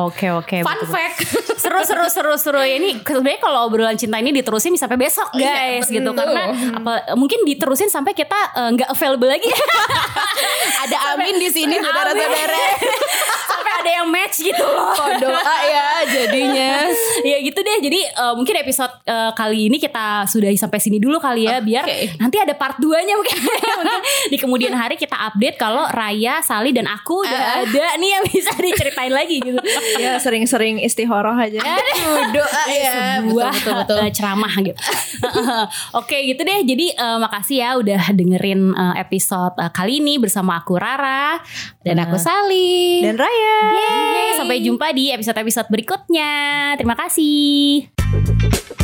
[0.09, 0.65] Oke oke.
[0.65, 0.89] Fun betul.
[0.89, 1.19] fact.
[1.65, 5.49] seru seru seru seru ini sebenarnya kalau obrolan cinta ini diterusin sampai besok Iya,
[5.81, 6.19] guys gitu betul.
[6.19, 6.43] karena
[6.75, 9.49] apa mungkin diterusin sampai kita eh, nggak available lagi
[10.85, 12.65] ada Amin di sini saudara-saudara.
[13.45, 16.85] sampai ada yang match gitu loh Kok doa ya jadinya.
[17.23, 21.17] ya gitu deh jadi eh, mungkin episode eh, kali ini kita sudahi sampai sini dulu
[21.17, 22.19] kali ya biar Oke.
[22.19, 23.39] nanti ada part 2 nya Mungkin
[24.27, 27.61] di kemudian hari kita update kalau Raya, Sali dan aku udah Ah.
[27.61, 29.59] ada nih yang bisa diceritain lagi gitu
[29.97, 31.61] Ya sering-sering istihoroh aja.
[31.61, 32.93] Aduh, doa ya.
[33.19, 34.81] sebuah betul, betul, eh, ceramah gitu.
[36.01, 36.61] Oke gitu deh.
[36.63, 41.39] Jadi eh, makasih ya udah dengerin eh, episode eh, kali ini bersama aku Rara
[41.81, 43.01] Dan aku Sali.
[43.01, 43.57] Dan Raya.
[43.71, 46.33] Yeay, sampai jumpa di episode-episode berikutnya.
[46.75, 48.84] Terima kasih.